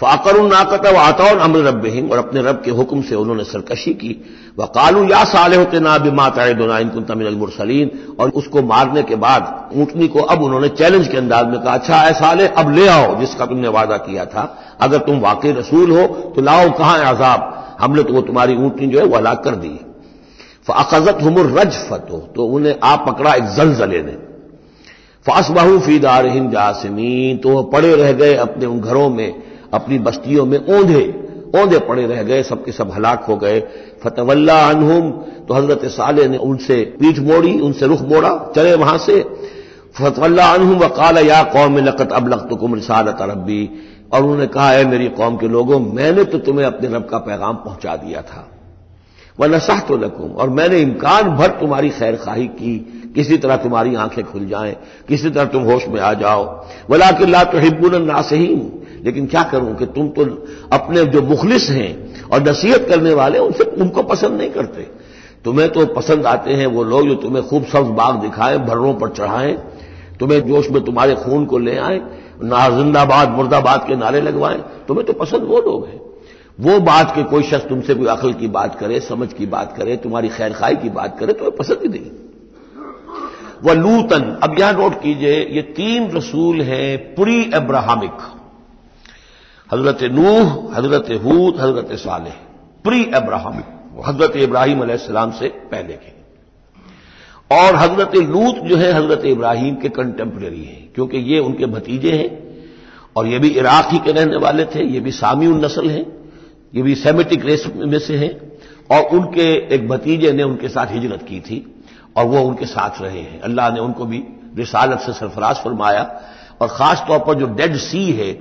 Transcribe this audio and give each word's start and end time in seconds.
फाकर 0.00 0.40
नाकत 0.42 0.86
व 0.86 0.96
आतौन 0.98 1.38
अमर 1.40 1.60
रब 1.60 2.10
और 2.12 2.18
अपने 2.18 2.42
रब 2.42 2.60
के 2.64 2.70
हुक्म 2.72 3.02
से 3.02 3.14
उन्होंने 3.14 3.44
सरकशी 3.44 3.92
की। 3.94 4.12
व 4.58 4.66
कालू 4.66 5.02
या 5.04 5.22
साले 5.24 5.56
होते 5.56 5.80
ना 5.80 5.96
भी 5.98 6.10
माता 6.10 6.46
बिमाता 6.52 6.78
इनकुन 6.78 7.04
तमिल 7.04 7.36
मुरसलीन। 7.36 7.90
और 8.20 8.30
उसको 8.32 8.62
मारने 8.62 9.02
के 9.02 9.16
बाद 9.16 9.70
ऊंटनी 9.74 10.08
को 10.08 10.20
अब 10.24 10.42
उन्होंने 10.42 10.68
चैलेंज 10.70 11.08
के 11.08 11.16
अंदाज 11.16 11.46
में 11.46 11.60
कहा 11.60 11.74
अच्छा 11.74 12.02
ऐ 12.04 12.12
साले, 12.12 12.46
अब 12.46 12.74
ले 12.74 12.86
आओ 12.88 13.18
जिसका 13.20 13.46
तुमने 13.46 13.68
वादा 13.68 13.96
किया 13.98 14.24
था। 14.24 14.44
अगर 14.80 14.98
तुम 15.00 15.20
वाकई 15.20 15.52
रसूल 15.52 15.90
हो 15.90 16.06
तो 16.36 16.42
लाओ 16.42 16.70
कहाँ 16.70 16.98
आजाब 17.04 17.76
हमने 17.80 18.02
तो 18.02 18.14
वो 18.14 18.20
तुम्हारी 18.22 18.56
ऊंटनी 18.56 18.86
जो 18.86 18.98
है 18.98 19.04
वो 19.04 19.16
हलाक 19.16 19.44
कर 19.44 19.54
दी 19.56 19.78
फ़ाकजत 20.66 21.22
हमर 21.22 21.46
रज 21.58 21.76
फतो 21.88 22.18
तो 22.36 22.46
उन्हें 22.46 22.74
आप 22.84 23.04
पकड़ा 23.08 23.34
एक 23.34 23.44
जलजले 23.56 24.02
ने। 24.02 24.16
फासबाहू 25.26 25.78
फीदार 25.80 26.26
हिंद 26.26 26.50
जासमीन 26.52 27.38
तो 27.38 27.48
वह 27.48 27.70
पड़े 27.72 27.94
रह 27.96 28.12
गए 28.14 28.34
अपने 28.38 28.66
उन 28.66 28.80
घरों 28.80 29.08
में। 29.10 29.49
अपनी 29.72 29.98
बस्तियों 30.00 30.46
में 30.46 30.58
ओंधे 30.58 31.02
ओंधे 31.56 31.78
पड़े 31.78 32.06
रह 32.06 32.22
गए, 32.22 32.42
सबके 32.42 32.72
सब 32.72 32.90
हलाक 32.90 33.24
हो 33.24 33.36
गए। 33.36 33.60
फतवल्ला 34.02 34.58
अनहुम 34.70 35.10
तो 35.48 35.54
हज़रत 35.54 35.84
साले 35.86 36.26
ने 36.28 36.36
उनसे 36.38 36.76
पीठ 37.00 37.18
मोड़ी, 37.20 37.58
उनसे 37.60 37.86
रुख 37.86 38.02
मोड़ा, 38.02 38.30
चले 38.56 38.74
वहाँ 38.74 38.98
से। 38.98 39.20
फतवल्ला 39.94 40.46
अनहुम 40.46 40.78
वकाल 40.78 41.18
या 41.18 41.42
कौम 41.44 41.78
लकत 41.78 42.12
अब 42.12 42.28
लख 42.28 42.46
तुकुम 42.48 42.74
रिसालत 42.74 43.18
रबी 43.20 43.68
और 44.12 44.22
उन्होंने 44.22 44.46
कहा 44.46 44.70
है 44.70 44.84
मेरी 44.84 45.08
कौम 45.10 45.36
के 45.36 45.48
लोगों, 45.48 45.80
मैंने 45.80 46.24
तो 46.24 46.38
तुम्हें 46.38 46.66
अपने 46.66 46.88
रब 46.88 47.08
का 47.08 47.18
पैगाम 47.18 47.56
पहुँचा 47.56 47.96
दिया 47.96 48.22
था। 48.22 48.46
वह 49.38 49.48
नसाह 49.48 49.80
तो 49.80 49.96
लकुम, 49.96 50.30
और 50.30 50.50
मैंने 50.50 50.78
इम्कान 50.78 51.28
भर 51.36 51.48
तुम्हारी 51.50 51.90
खैर 51.90 52.16
खाही 52.16 52.46
की, 52.46 52.76
किसी 53.14 53.36
तरह 53.36 53.56
तुम्हारी 53.56 53.94
आँखें 53.94 54.24
खुल 54.24 54.46
जाएँ, 54.46 54.76
किसी 55.08 55.30
तरह 55.30 55.44
तुम 55.44 55.62
होश 55.62 55.86
में 55.88 56.00
आ 56.00 56.12
जाओ। 56.14 56.44
वला 56.90 57.10
कि 57.10 57.26
ला 57.26 57.42
तो 57.44 57.58
हिब्बुन 57.58 58.02
नासहीन 58.02 58.60
लेकिन 59.04 59.26
क्या 59.26 59.42
करूँ 59.42 59.74
कि 59.76 59.86
तुम 59.86 60.08
तो 60.08 60.24
अपने 60.72 61.04
जो 61.04 61.22
मुखलिस 61.22 61.68
हैं 61.70 62.28
और 62.28 62.42
नसीहत 62.42 62.86
करने 62.88 63.14
वाले, 63.14 63.38
उनसे 63.38 63.64
उनको 63.64 64.02
पसंद 64.02 64.38
नहीं 64.38 64.50
करते। 64.50 64.86
तुम्हें 65.44 65.68
तो 65.68 65.86
पसंद 65.86 66.26
आते 66.26 66.52
हैं 66.52 66.66
वो 66.66 66.84
लोग 66.84 67.06
जो 67.08 67.14
तुम्हें 67.14 67.46
खूब 67.48 67.64
सब्ज 67.64 67.88
बाग 67.88 68.20
दिखाएँ, 68.20 68.58
भर्रों 68.58 68.94
पर 68.94 69.08
चढ़ाएँ, 69.08 69.52
तुम्हें 70.20 70.40
जोश 70.48 70.70
में 70.70 70.84
तुम्हारे 70.84 71.14
खून 71.14 71.44
को 71.44 71.58
ले 71.58 71.76
आए, 71.76 72.00
ना 72.42 72.68
जिंदाबाद, 72.68 73.28
मुर्दाबाद 73.28 73.84
के 73.86 73.96
नारे 73.96 74.20
लगवाएँ। 74.20 74.58
तुम्हें 74.88 75.06
तो 75.06 75.12
पसंद 75.12 75.42
वो 75.42 75.60
लोग 75.60 75.86
हैं। 75.86 76.00
वो 76.60 76.80
बात 76.80 77.14
के 77.14 77.22
कोई 77.22 77.42
शख्स 77.42 77.68
तुमसे 77.68 77.94
कोई 77.94 78.06
अकल 78.06 78.32
की 78.32 78.48
बात 78.48 78.74
करे, 78.74 79.00
समझ 79.00 79.32
की 79.32 79.46
बात 79.46 79.74
करे, 79.76 79.96
तुम्हारी 79.96 80.28
खैर 80.28 80.52
खाई 80.52 80.76
की 80.76 80.88
बात 80.88 81.18
करे, 81.18 81.32
तुम्हें 81.32 81.56
पसंद 81.56 81.78
ही 81.82 81.88
नहीं। 81.88 82.10
वह 83.64 83.74
लूतन, 83.74 84.38
अब 84.42 84.58
यहाँ 84.58 84.72
नोट 84.72 84.94
कीजिए, 84.94 85.40
ये 85.50 85.62
तीन 85.62 86.10
रसूल 86.10 86.60
हैं 86.60 87.14
प्री 87.14 87.50
अब्राहमिक। 87.54 88.39
हज़रत 89.72 90.02
नूह, 90.12 90.74
हज़रत 90.74 91.10
हूद, 91.24 91.60
हज़रत 91.60 91.98
साले 91.98 92.30
प्री 92.84 93.04
अब्राहम, 93.14 93.62
हज़रत 94.06 94.36
इब्राहिम 94.36 94.80
अलैहिस्सलाम 94.80 95.30
से 95.30 95.48
पहले 95.48 95.94
के। 95.94 96.18
और 97.50 97.76
हज़रत 97.76 98.16
लूत 98.16 98.56
जो 98.56 98.76
है, 98.76 98.92
हज़रत 98.92 99.24
इब्राहिम 99.24 99.74
के 99.74 99.88
कंटेम्प्रेरी 99.88 100.64
हैं, 100.64 100.92
क्योंकि 100.94 101.18
ये 101.18 101.38
उनके 101.38 101.66
भतीजे 101.66 102.10
हैं, 102.10 102.30
और 103.16 103.26
ये 103.26 103.38
भी 103.38 103.48
इराक 103.48 103.88
ही 103.92 103.98
के 103.98 104.12
रहने 104.12 104.36
वाले 104.36 104.64
थे, 104.64 104.84
ये 104.84 105.00
भी 105.00 105.12
सामी 105.12 105.46
नस्ल 105.46 105.90
हैं, 105.90 106.06
ये 106.74 106.82
भी 106.82 106.94
सेमेटिक 106.94 107.44
रेस 107.44 107.66
में 107.76 107.98
से 107.98 108.16
हैं, 108.16 108.34
और 108.90 109.16
उनके 109.16 109.74
एक 109.74 109.88
भतीजे 109.88 110.32
ने 110.32 110.42
उनके 110.42 110.68
साथ 110.68 110.86
हिजरत 110.86 111.22
की 111.22 111.40
थी, 111.40 111.64
और 112.16 112.24
वो 112.24 112.40
उनके 112.40 112.66
साथ 112.66 113.02
रहे 113.02 113.20
हैं। 113.20 113.40
अल्लाह 113.40 113.72
ने 113.72 113.80
उनको 113.80 114.04
भी 114.04 114.24
रिसालत 114.56 115.00
से 115.00 115.12
सरफराज 115.12 115.56
फरमाया, 115.56 116.02
और 116.60 116.68
खास 116.68 117.04
तौर 117.08 117.18
पर 117.18 117.34
जो 117.34 117.46
डेड 117.46 117.76
सी 117.76 118.10
है 118.12 118.32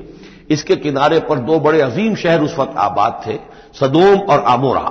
इसके 0.50 0.76
किनारे 0.76 1.20
पर 1.20 1.40
दो 1.40 1.60
बड़े 1.60 1.82
अजीम 1.82 2.16
शहर 2.16 2.42
उस 2.42 2.58
वक्त 2.60 2.78
आबाद 2.78 3.22
थे, 3.28 3.38
सदोम 3.80 4.20
और 4.22 4.44
आमोरा। 4.48 4.88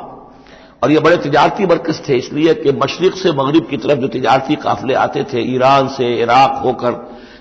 और 0.83 0.91
ये 0.93 1.01
बड़े 1.01 1.17
तजारती 1.19 1.67
मरकज 1.67 2.01
थे, 2.09 2.17
इसलिए 2.17 2.55
कि 2.55 2.73
मशरक 2.75 3.15
से 3.17 3.33
मगरब 3.33 3.67
की 3.67 3.77
तरफ़ 3.77 3.99
जो 3.99 4.09
तजारती 4.09 4.55
काफिले 4.57 4.95
आते 4.97 5.25
थे, 5.25 5.41
ईरान 5.55 5.89
से 5.89 6.15
इराक 6.15 6.61
होकर, 6.65 6.93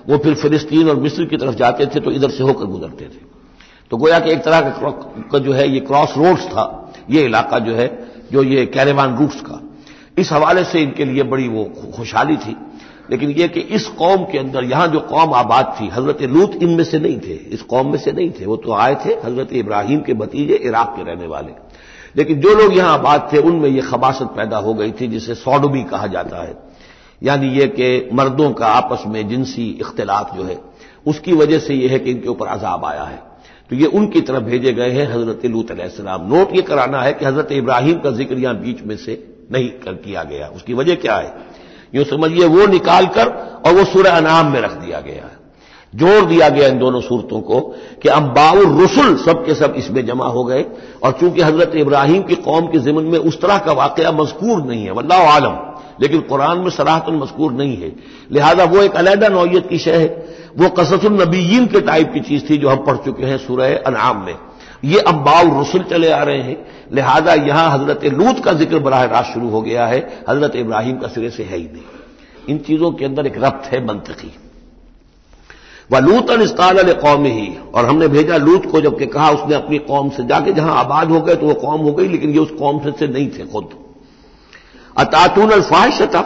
वो 0.08 0.18
फिर 0.18 0.34
फिलिस्तीन 0.34 0.88
और 0.88 0.96
मिस्र 0.96 1.24
की 1.24 1.36
तरफ़ 1.36 1.54
जाते 1.54 1.86
थे 1.86 2.00
तो 2.00 2.10
इधर 2.10 2.30
से 2.30 2.42
होकर 2.42 2.64
गुजरते 2.64 3.04
थे। 3.04 3.26
तो 3.90 3.96
गोया 3.96 4.18
कि 4.18 4.30
एक 4.30 4.42
तरह 4.44 4.60
का 4.60 5.38
जो 5.38 5.52
है, 5.52 5.68
ये 5.68 5.80
क्रॉस 5.80 6.16
रोड्स 6.16 6.46
था, 6.46 6.92
ये 7.10 7.22
इलाका 7.22 7.58
जो 7.58 7.74
है, 7.74 7.88
जो 8.32 8.42
ये 8.42 8.66
कैरेवान 8.66 9.16
रूट्स 9.16 9.40
का। 9.40 9.60
इस 10.18 10.32
हवाले 10.32 10.64
से 10.64 10.80
इनके 10.80 11.04
लिए 11.04 11.22
बड़ी 11.22 11.48
वो 11.48 11.64
खुशहाली 11.96 12.36
थी। 12.36 12.56
लेकिन 13.10 13.30
यह 13.30 13.46
कि 13.46 13.60
इस 13.60 13.86
कौम 13.86 14.24
के 14.24 14.38
अंदर, 14.38 14.64
यहाँ 14.64 14.88
जो 14.88 15.00
कौम 15.00 15.32
आबाद 15.32 15.76
थी, 15.80 15.88
हज़रत 15.88 16.22
लूत 16.22 16.54
इनमें 16.62 16.84
से 16.84 16.98
नहीं 16.98 17.18
थे। 17.18 17.34
इस 17.34 17.62
कौम 17.62 17.90
में 17.92 17.98
से 17.98 18.12
नहीं 18.12 18.30
थे। 18.30 18.46
वो 18.46 18.56
तो 18.56 18.72
आए 18.72 18.94
थे, 18.94 19.16
हज़रत 19.24 19.52
इब्राहिम 19.52 20.00
के 20.00 20.14
भतीजे, 20.14 20.54
इराक 20.54 20.94
के 20.96 21.02
रहने 21.02 21.26
वाले। 21.26 21.52
लेकिन 22.16 22.40
जो 22.40 22.54
लोग 22.54 22.76
यहाँ 22.76 22.92
आबाद 22.94 23.28
थे, 23.32 23.38
उनमें 23.38 23.68
यह 23.68 23.82
खबासत 23.82 24.24
पैदा 24.24 24.56
हो 24.56 24.74
गई 24.74 24.92
थी, 24.92 25.06
जिसे 25.06 25.34
सौडबी 25.34 25.82
कहा 25.82 26.06
जाता 26.06 26.42
है। 26.42 26.56
यानी 27.22 27.48
यह 27.48 27.66
कि 27.66 28.08
मर्दों 28.12 28.52
का 28.52 28.66
आपस 28.66 29.02
में 29.06 29.28
जिनसी 29.28 29.70
इख्तलाफ 29.70 30.36
जो 30.36 30.42
है, 30.42 30.58
उसकी 31.06 31.32
वजह 31.32 31.58
से 31.58 31.74
यह 31.74 31.90
है 31.90 31.98
कि 31.98 32.10
इनके 32.10 32.28
ऊपर 32.28 32.46
अजाब 32.46 32.84
आया 32.84 33.02
है। 33.02 33.22
तो 33.70 33.76
ये 33.76 33.86
उनकी 33.86 34.20
तरफ़ 34.20 34.42
भेजे 34.42 34.72
गए 34.72 34.90
हैं 34.90 35.06
हज़रत 35.12 35.46
लूत 35.46 35.70
अलैहिस्सलाम 35.70 36.28
नोट 36.28 36.54
ये 36.56 36.62
कराना 36.62 37.02
है 37.02 37.12
कि 37.12 37.24
हज़रत 37.24 37.52
इब्राहिम 37.52 37.98
का 37.98 38.10
ज़िक्र 38.10 38.38
यहाँ 38.38 38.60
बीच 38.60 38.82
में 38.82 38.96
से 38.96 39.24
नहीं 39.52 39.68
कर 39.68 39.92
किया 39.94 40.22
गया। 40.22 40.46
उसकी 40.46 40.74
वजह 40.74 40.94
क्या 40.94 41.16
है? 41.16 41.57
यूँ 41.92 42.04
समझिए, 42.04 42.46
वो 42.46 42.66
निकालकर 42.66 43.28
और 43.66 43.74
वो 43.74 43.84
सूर्य 43.84 44.10
अनाम 44.10 44.52
में 44.52 44.60
रख 44.60 44.72
दिया 44.74 45.00
गया 45.00 45.24
है। 45.24 45.36
जोड़ 45.92 46.24
दिया 46.24 46.48
गया 46.48 46.66
इन 46.68 46.78
दोनों 46.78 47.00
सूरतों 47.00 47.40
को 47.40 47.60
कि 48.02 48.08
अम्बाउर 48.08 48.82
रसुल 48.82 49.16
सब 49.16 49.44
के 49.46 49.54
सब 49.54 49.74
इसमें 49.76 50.04
जमा 50.06 50.26
हो 50.26 50.42
गए 50.44 50.64
और 51.02 51.12
चूँकि 51.12 51.42
हज़रत 51.42 51.76
इब्राहिम 51.76 52.22
की 52.22 52.34
कौम 52.36 52.66
के 52.66 52.78
जिमन 52.78 53.04
में 53.04 53.18
उस 53.18 53.40
तरह 53.40 53.58
का 53.58 53.72
वाकया 53.72 54.12
मजकूर 54.12 54.62
नहीं 54.62 54.84
है 54.84 54.92
वल्ला 54.92 55.16
आलम, 55.28 55.56
लेकिन 56.02 56.20
कुरान 56.20 56.58
में 56.58 56.70
सराहतन 56.70 57.14
मजकूर 57.14 57.52
नहीं 57.52 57.76
है। 57.76 57.92
लिहाजा 58.32 58.64
वो 58.64 58.82
एक 58.82 58.96
अलहदा 58.96 59.28
नौयत 59.28 59.68
की 59.68 59.78
शय 59.78 59.96
है। 59.96 60.08
वो 60.58 60.68
कसतुलनबीन 60.68 61.66
के 61.66 61.80
टाइप 61.80 62.12
की 62.14 62.20
चीज़ 62.20 62.48
थी 62.50 62.56
जो 62.56 62.68
हम 62.68 62.84
पढ़ 62.84 62.96
चुके 62.96 63.26
हैं 63.26 63.38
सूरह 63.38 63.76
अनाम 63.86 64.24
में। 64.26 64.34
ये 64.82 65.00
अम्बाउ 65.02 65.60
रसुल 65.60 65.82
चले 65.82 66.10
आ 66.10 66.22
रहे 66.22 66.42
हैं। 66.42 66.56
लिहाजा 66.92 67.34
यहाँ 67.34 67.70
हज़रत 67.70 68.04
लूत 68.14 68.44
का 68.44 68.52
ज़िक्र 68.54 68.78
बराह 68.78 69.04
रास्त 69.06 69.32
शुरू 69.32 69.48
हो 69.48 69.62
गया 69.62 69.86
है। 69.86 70.00
हज़रत 70.28 70.56
इब्राहिम 70.56 70.98
का 70.98 71.08
सिरे 71.08 71.30
से 71.30 71.42
है 71.42 71.56
ही 71.56 71.64
नहीं। 71.64 71.82
इन 72.48 72.58
चीज़ों 72.58 72.90
के 72.92 73.04
अंदर 73.04 73.26
एक 73.26 73.38
रब्त 73.38 73.72
है 73.72 73.84
मंतकी। 73.86 74.32
व 75.90 75.98
लूतन 75.98 76.42
इस्ताल 76.42 76.92
कौम 76.94 77.24
ही 77.26 77.48
और 77.74 77.84
हमने 77.84 78.08
भेजा 78.08 78.36
लूत 78.36 78.70
को 78.70 78.80
जबकि 78.80 79.06
कहा 79.08 79.30
उसने 79.30 79.54
अपनी 79.54 79.78
कौम 79.84 80.08
से 80.10 80.24
जाके 80.26 80.52
जहाँ 80.52 80.74
आबाद 80.76 81.10
हो 81.10 81.20
गए 81.20 81.34
तो 81.34 81.46
वह 81.46 81.54
कौम 81.60 81.80
हो 81.80 81.92
गई 81.92 82.08
लेकिन 82.08 82.30
ये 82.30 82.38
उस 82.38 82.50
कौम 82.58 82.78
से, 82.80 83.06
नहीं 83.06 83.28
थे 83.28 83.46
खुद। 83.46 83.70
अतातून 84.96 85.50
अल्फाहिशता 85.50 86.20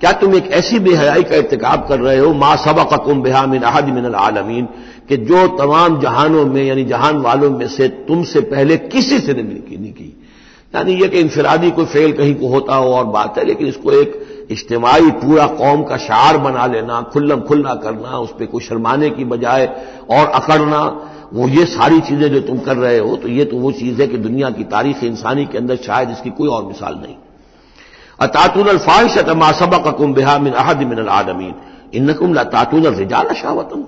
क्या 0.00 0.12
तुम 0.12 0.34
एक 0.34 0.46
ऐसी 0.46 0.78
बेहयाई 0.78 1.22
का 1.22 1.36
इरतकाब 1.36 1.86
कर 1.88 2.00
रहे 2.00 2.18
हो? 2.18 2.34
मा 2.34 2.56
सबक 2.56 2.94
कुम 3.04 3.22
बेहा 3.22 3.46
मिन 3.46 3.62
अहद 3.62 3.84
मिन 3.84 4.14
आलमीन। 4.14 4.68
कि 5.08 5.16
जो 5.16 5.46
तमाम 5.48 6.00
जहानों 6.00 6.46
में, 6.46 6.64
यानी 6.64 6.84
जहान 6.84 7.16
वालों 7.16 7.50
में 7.50 7.68
से 7.68 7.88
तुमसे 7.88 8.40
पहले 8.40 8.76
किसी 8.76 9.18
से 9.20 9.32
नहीं 9.32 9.78
नहीं 9.78 9.92
की। 9.92 10.26
यानी 10.74 10.92
यह 10.92 11.08
कि 11.08 11.20
इंफरादी 11.20 11.70
कोई 11.70 11.84
फेल 11.84 12.12
कहीं 12.12 12.34
को 12.34 12.48
होता 12.48 12.74
हो, 12.74 12.92
और 12.92 13.04
बात 13.04 13.38
है, 13.38 13.44
लेकिन 13.44 13.66
इसको 13.66 13.92
एक 13.92 14.26
इज्तमाही 14.50 15.10
पूरा 15.10 15.46
कौम 15.46 15.82
का 15.82 15.96
शार 15.96 16.38
बना 16.38 16.66
लेना, 16.66 17.00
खुल्लम 17.02 17.40
खुल्ला 17.40 17.74
करना, 17.74 18.18
उस 18.18 18.30
पर 18.30 18.46
कोई 18.46 18.60
शर्माने 18.60 19.10
की 19.10 19.24
बजाय 19.24 19.66
और 20.10 20.26
अकड़ना, 20.26 21.10
वो 21.34 21.48
ये 21.48 21.64
सारी 21.64 22.00
चीज़ें 22.00 22.32
जो 22.32 22.40
तुम 22.40 22.58
कर 22.58 22.76
रहे 22.76 22.98
हो 22.98 23.16
तो 23.16 23.28
ये 23.28 23.44
तो 23.44 23.56
वो 23.56 23.72
चीज़ 23.72 24.00
है 24.02 24.06
कि 24.08 24.18
दुनिया 24.18 24.50
की 24.50 24.64
तारीख 24.64 25.04
इंसानी 25.04 25.46
के 25.46 25.58
अंदर 25.58 25.76
शायद 25.76 26.10
इसकी 26.10 26.30
कोई 26.30 26.48
और 26.48 26.64
मिसाल 26.64 26.94
नहीं। 26.94 27.14
अतातुन 28.18 28.68
अल्फाहिश 28.68 29.18
तमा 29.26 29.50
सबक 29.54 29.86
कुम 29.96 30.12
बिहा 30.14 30.38
मिन 30.38 30.52
अहद 30.54 30.82
मिन 30.84 31.54
इनकुम 31.94 32.36
तातुन 32.46 32.86
रिजाल 32.94 33.32
शावतम 33.34 33.84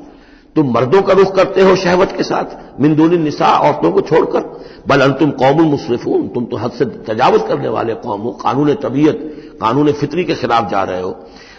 तुम 0.56 0.70
मर्दों 0.74 1.00
का 1.02 1.12
रुख 1.12 1.34
करते 1.34 1.62
हो 1.62 1.74
शहवत 1.76 2.12
के 2.16 2.22
साथ 2.22 2.80
मिंदून 2.80 3.14
निसा, 3.20 3.46
औरतों 3.46 3.90
को 3.92 4.00
छोड़कर। 4.00 4.40
बल 4.88 5.10
तुम 5.10 5.30
कौम 5.32 5.60
मुशरफून 5.62 6.26
तुम 6.28 6.44
तो 6.44 6.56
हद 6.56 6.70
से 6.70 6.84
तजावज 7.06 7.42
करने 7.48 7.68
वाले 7.68 7.94
कौम 7.96 8.20
हो, 8.20 8.30
कानून 8.32 8.74
तबीयत, 8.74 9.18
कानून 9.60 9.92
फितरी 9.92 10.24
के 10.24 10.34
खिलाफ 10.34 10.70
जा 10.70 10.82
रहे 10.82 11.00
हो। 11.00 11.16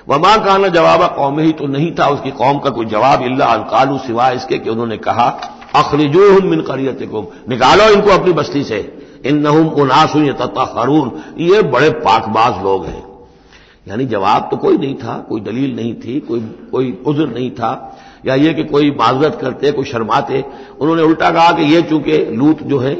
वमा 0.09 0.35
काना 0.38 0.67
जवाब, 0.67 1.06
कौम 1.15 1.39
ही 1.39 1.51
तो 1.53 1.67
नहीं 1.67 1.91
था, 1.91 2.07
उसकी 2.07 2.31
कौम 2.31 2.59
का 2.59 2.69
कोई 2.69 2.85
जवाब 2.88 3.21
इल्ला 3.24 3.45
अलकालू 3.45 3.97
सिवाय 3.97 4.35
इसके 4.35 4.57
कि 4.57 4.69
उन्होंने 4.69 4.97
कहा 5.00 5.27
अखरिजो 5.75 6.41
मिन 6.41 6.62
करियत 6.62 7.00
निकालो 7.50 7.89
इनको 7.89 8.09
अपनी 8.12 8.33
बस्ती 8.33 8.63
से। 8.63 8.79
इन 9.25 9.38
नहुम 9.38 9.68
उनासुन 9.68 10.31
तथा 10.33 10.73
हरून 10.77 11.12
ये 11.38 11.62
बड़े 11.62 11.89
पाकबाज 11.89 12.63
लोग 12.63 12.85
हैं। 12.85 13.03
यानी 13.88 14.06
जवाब 14.06 14.47
तो 14.51 14.57
कोई 14.57 14.77
नहीं 14.77 14.95
था, 14.95 15.25
कोई 15.29 15.41
दलील 15.41 15.75
नहीं 15.75 15.94
थी, 15.95 16.19
कोई 16.19 16.39
कोई 16.71 17.03
उज्र 17.06 17.27
नहीं 17.27 17.51
था। 17.51 17.97
या 18.25 18.35
ये 18.35 18.53
कि 18.53 18.63
कोई 18.63 18.91
माजरत 18.91 19.38
करते, 19.41 19.71
कोई 19.71 19.85
शर्माते। 19.85 20.45
उन्होंने 20.81 21.01
उल्टा 21.01 21.31
कहा 21.31 21.51
कि 21.51 21.63
ये 21.63 21.81
चूँकि 21.81 22.18
लूत 22.18 22.63
जो 22.63 22.79
है 22.79 22.94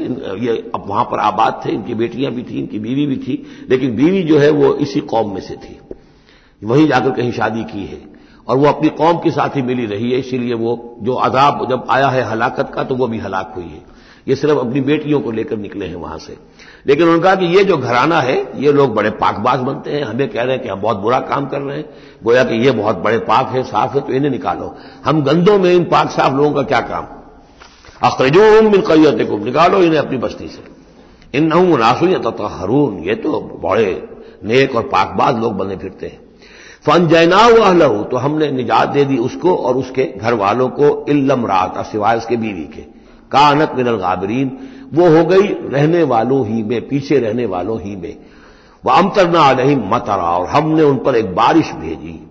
ये 0.44 0.70
अब 0.74 0.84
वहाँ 0.86 1.04
पर 1.04 1.18
आबाद 1.18 1.62
थे, 1.66 1.72
इनकी 1.72 1.94
बेटियाँ 1.94 2.32
भी 2.32 2.42
थी, 2.42 2.58
इनकी 2.58 2.78
बीवी 2.78 3.06
भी 3.06 3.16
थी, 3.16 3.66
लेकिन 3.70 3.96
बीवी 3.96 4.22
जो 4.22 4.38
है 4.38 4.50
वो 4.50 4.74
इसी 4.74 5.00
कौम 5.00 5.34
में 5.34 5.40
से 5.40 5.54
थी। 5.54 5.78
वहीं 6.64 6.88
जाकर 6.88 7.10
कहीं 7.10 7.32
शादी 7.32 7.64
की 7.64 7.86
है। 7.86 8.00
और 8.48 8.56
वो 8.56 8.66
अपनी 8.66 8.88
कौम 8.88 9.16
के 9.18 9.30
साथ 9.30 9.56
ही 9.56 9.62
मिली 9.62 9.86
रही 9.86 10.12
है, 10.12 10.18
इसीलिए 10.18 10.54
वो, 10.54 10.96
जो 11.02 11.14
अजाब 11.14 11.66
जब 11.70 11.86
आया 11.90 12.08
है 12.08 12.22
हलाकत 12.22 12.72
का 12.74 12.84
तो 12.84 12.94
वो 12.94 13.06
भी 13.06 13.18
हलाक 13.18 13.52
हुई 13.56 13.64
है। 13.64 13.91
ये 14.28 14.36
सिर्फ़ 14.36 14.58
अपनी 14.58 14.80
बेटियों 14.80 15.20
को 15.20 15.30
लेकर 15.30 15.56
निकले 15.56 15.86
हैं 15.86 15.96
वहाँ 15.96 16.18
से। 16.18 16.36
लेकिन 16.86 17.04
उन्होंने 17.04 17.22
कहा 17.22 17.34
कि 17.34 17.44
ये 17.46 17.64
जो 17.64 17.76
घराना 17.76 18.20
है, 18.20 18.62
ये 18.62 18.72
लोग 18.72 18.94
बड़े 18.94 19.10
पाकबाज 19.10 19.60
बनते 19.60 19.90
हैं। 19.90 20.04
हमें 20.04 20.28
कह 20.28 20.42
रहे 20.42 20.54
हैं 20.54 20.62
कि 20.62 20.68
हम 20.68 20.80
बहुत 20.80 20.96
बुरा 20.96 21.20
काम 21.20 21.46
कर 21.46 21.60
रहे 21.60 21.76
हैं। 21.76 21.84
गोया 22.24 22.44
कि 22.44 22.54
ये 22.54 22.70
बहुत 22.70 22.98
बड़े 22.98 23.18
पाक 23.18 23.48
है, 23.48 23.62
साफ़ 23.62 23.94
है 23.94 24.00
तो 24.00 24.12
इन्हें 24.12 24.30
निकालो। 24.30 24.76
हम 25.04 25.22
गंदों 25.22 25.58
में 25.58 25.74
इन 25.74 25.84
पाक 25.84 26.10
साफ़ 26.10 26.34
लोगों 26.34 26.52
का 26.52 26.62
क्या 26.62 26.80
काम? 26.80 27.06
अखरजूम 28.02 28.72
मिल 28.72 28.80
कैत 28.80 29.28
को 29.28 29.38
निकालो 29.38 29.78
इन्हें 29.78 29.98
अपनी 29.98 30.18
बस्ती 30.18 30.48
से। 30.48 30.72
इन 31.38 31.46
नहू 31.46 31.76
नासुन 31.76 32.14
तथा 32.14 32.48
हरून 32.48 32.98
ये 32.98 33.14
तो 33.14 33.60
बड़े 33.64 34.08
नेक 34.44 34.76
और 34.76 34.82
पाकबाज 34.82 35.38
लोग 35.38 35.56
बने 35.56 35.76
फिरते 35.76 36.06
हैं। 36.06 36.20
फन 36.86 37.08
जैना 37.08 37.48
लहू 37.48 38.02
तो 38.02 38.16
हमने 38.16 38.50
निजात 38.50 38.88
दे 38.88 39.04
दी 39.04 39.16
उसको 39.16 39.56
और 39.56 39.76
उसके 39.76 40.04
घर 40.16 40.34
वालों 40.34 40.68
को 40.68 41.06
इल्लम 41.08 41.46
रात, 41.46 41.86
सिवाय 41.86 42.16
उसके 42.16 42.36
बीवी 42.36 42.64
के। 42.64 43.01
कानत 43.32 43.72
मिनल 43.76 43.96
गाबरीन, 43.96 44.58
वो 44.94 45.08
हो 45.08 45.24
गई 45.24 45.46
रहने 45.46 46.02
वालों 46.02 46.46
ही 46.46 46.62
में, 46.62 46.88
पीछे 46.88 47.18
रहने 47.18 47.46
वालों 47.46 47.80
ही 47.80 47.96
में। 47.96 48.16
वह 48.84 48.94
अमतरना 48.94 49.52
नहीं 49.52 49.76
मतरा, 49.76 50.30
और 50.38 50.46
हमने 50.46 50.82
उन 50.82 50.96
पर 50.98 51.16
एक 51.16 51.34
बारिश 51.34 51.72
भेजी। 51.72 52.26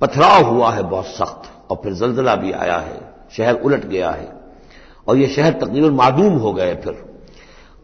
पथराव 0.00 0.44
हुआ 0.44 0.70
है 0.70 0.82
बहुत 0.82 1.06
सख्त, 1.06 1.70
और 1.70 1.80
फिर 1.82 1.92
जलजला 1.92 2.34
भी 2.34 2.52
आया 2.52 2.78
है, 2.78 3.00
शहर 3.36 3.54
उलट 3.54 3.86
गया 3.86 4.10
है। 4.10 4.28
और 5.08 5.16
ये 5.16 5.26
शहर 5.26 5.52
तकरीबन 5.52 5.90
मादूम 5.90 6.32
हो 6.32 6.52
गए 6.52 6.74
फिर। 6.74 7.04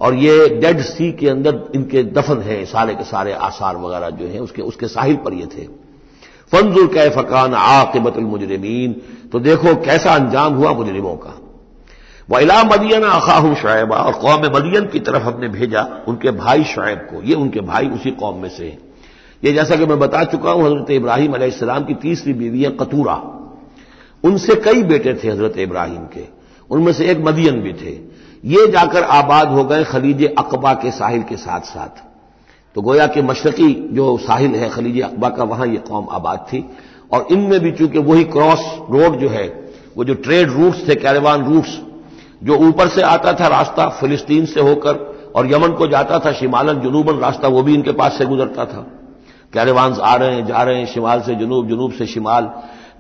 और 0.01 0.15
ये 0.15 0.49
डेड 0.49 0.81
सी 0.81 1.13
के 1.13 1.29
अंदर 1.29 1.61
इनके 1.75 2.03
दफन 2.03 2.41
है, 2.41 2.65
सारे 2.65 2.95
के 2.95 3.05
सारे 3.05 3.33
आसार 3.33 3.77
वगैरह 3.77 4.11
जो 4.11 4.27
हैं, 4.27 4.41
उसके 4.41 4.63
उसके 4.63 4.89
साहिल 4.89 5.17
पर 5.17 5.35
ये 5.35 5.47
थे। 5.47 5.83
फंजुल 6.53 6.87
कै 6.87 7.11
फकान 7.11 7.55
आकिबतुल 7.55 8.25
मुजरिमीन 8.25 8.93
तो 9.33 9.41
देखो 9.41 9.75
कैसा 9.75 10.15
अंजाम 10.15 10.55
हुआ 10.55 10.73
मुजरिमों 10.73 11.17
का। 11.17 11.39
वला 12.31 12.63
मदियन 12.65 13.03
अखाहू 13.03 13.55
शुएबा 13.55 13.97
और 13.97 14.13
कौम 14.13 14.41
मदियन 14.57 14.87
की 14.87 15.01
तरफ़ 15.01 15.23
हमने 15.23 15.49
भेजा 15.49 16.05
उनके 16.09 16.31
भाई 16.31 16.65
शुएब 16.65 16.99
को। 16.99 17.23
ये 17.23 17.35
उनके 17.35 17.61
भाई 17.61 17.89
उसी 17.89 18.11
कौम 18.11 18.39
में 18.39 18.49
से 18.49 18.65
हैं। 18.65 18.79
ये 19.45 19.53
जैसा 19.53 19.77
कि 19.77 19.87
मैं 19.87 19.99
बता 19.99 20.25
चुका 20.25 20.51
हूँ, 20.51 20.65
हज़रत 20.67 20.91
इब्राहिम 20.91 21.33
अलैहिस्सलाम 21.33 21.85
की 21.85 21.95
तीसरी 21.95 22.33
बीवी 22.33 22.63
है 22.63 22.71
कतूरा। 22.71 23.15
उनसे 24.25 24.55
कई 24.55 24.83
बेटे 24.83 25.15
थे 25.15 25.29
हज़रत 25.29 25.59
इब्राहिम 25.59 26.05
के। 26.07 26.25
उनमें 26.71 26.93
से 26.93 27.07
एक 27.07 27.19
मदियन 27.19 27.61
भी 27.61 27.73
थे। 27.73 28.01
ये 28.45 28.67
जाकर 28.67 29.03
आबाद 29.03 29.49
हो 29.49 29.65
गए 29.65 29.85
खलीज 29.85 30.25
अकबा 30.39 30.75
के 30.75 30.91
साहिल 30.91 31.23
के 31.23 31.37
साथ 31.37 31.61
साथ। 31.61 32.03
तो 32.75 32.83
गोया 32.83 33.07
के 33.07 33.23
मशरकी 33.23 33.89
जो 33.93 34.17
साहिल 34.19 34.55
है, 34.55 34.71
खलीज 34.71 35.03
अकबा 35.03 35.29
का, 35.29 35.45
वहाँ 35.45 35.67
ये 35.67 35.77
कौम 35.77 36.07
आबाद 36.11 36.47
थी। 36.53 36.65
और 37.13 37.27
इनमें 37.31 37.61
भी 37.61 37.73
चूँकि 37.73 37.99
वही 37.99 38.25
क्रॉस 38.25 38.65
रोड 38.91 39.19
जो 39.19 39.29
है, 39.29 39.47
वो 39.97 40.05
जो 40.05 40.15
ट्रेड 40.15 40.51
रूट्स 40.51 40.89
थे, 40.89 40.95
कैरवान 40.95 41.45
रूट्स 41.45 41.79
जो 42.43 42.57
ऊपर 42.59 42.89
से 42.89 43.03
आता 43.03 43.33
था 43.33 43.47
रास्ता 43.47 43.89
फिलिस्तीन 43.89 44.47
से 44.47 44.61
होकर 44.61 45.33
और 45.37 45.53
यमन 45.53 45.73
को 45.73 45.87
जाता 45.87 46.19
था 46.19 46.33
शिमालन, 46.33 46.81
जुनूबन 46.81 47.19
रास्ता, 47.19 47.49
वो 47.49 47.63
भी 47.63 47.75
इनके 47.75 47.93
पास 47.93 48.19
से 48.19 48.25
गुजरता 48.25 48.65
था। 48.65 48.87
कैरेवान्स 49.53 49.99
आ 49.99 50.15
रहे 50.15 50.35
हैं, 50.35 50.47
जा 50.47 50.63
रहे 50.63 50.79
हैं 50.79 50.87
शिमाल 50.87 51.21
से 51.21 51.35
जुनूब 51.35 51.69
जुनूब 51.69 51.93
से 51.93 52.07
शिमाल। 52.07 52.51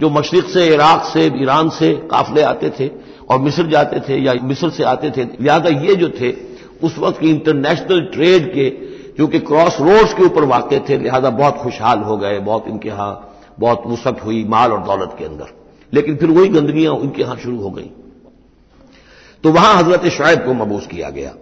जो 0.00 0.10
मशरक 0.10 0.44
से, 0.44 0.66
इराक 0.66 1.04
से, 1.04 1.26
ईरान 1.42 1.68
से 1.68 1.92
काफले 2.10 2.42
आते 2.42 2.70
थे 2.70 2.90
और 3.30 3.38
मिस्र 3.38 3.66
जाते 3.66 4.00
थे 4.00 4.18
या 4.22 4.34
मिस्र 4.42 4.70
से 4.70 4.84
आते 4.84 5.10
थे 5.10 5.24
लिहाजा 5.40 5.70
ये 5.80 5.94
जो 5.94 6.08
थे, 6.08 6.32
उस 6.82 6.98
वक्त 6.98 7.20
की 7.20 7.30
इंटरनेशनल 7.30 8.00
ट्रेड 8.00 8.52
के 8.54 8.70
क्योंकि 9.12 9.38
क्रॉस 9.38 9.80
रोड्स 9.80 10.14
के 10.14 10.24
ऊपर 10.24 10.44
वाक़ 10.44 10.74
थे, 10.88 10.98
लिहाजा 10.98 11.30
बहुत 11.30 11.56
खुशहाल 11.56 11.98
हो 11.98 12.16
गए, 12.16 12.38
बहुत 12.38 12.68
इनके 12.68 12.88
यहाँ, 12.88 13.34
बहुत 13.60 13.82
वसत 13.86 14.24
हुई 14.24 14.44
माल 14.44 14.72
और 14.72 14.82
दौलत 14.82 15.16
के 15.18 15.24
अंदर। 15.24 15.54
लेकिन 15.94 16.16
फिर 16.16 16.30
वही 16.30 16.48
गंदगियाँ 16.48 16.92
उनके 16.92 17.22
यहाँ 17.22 17.36
शुरू 17.36 17.58
हो 17.58 17.70
गई। 17.70 17.90
तो 19.44 19.52
वहाँ 19.52 19.74
हज़रत 19.76 20.04
शुएब 20.08 20.44
को 20.44 20.54
मबूस 20.54 20.86
किया 20.86 21.10
गया। 21.10 21.32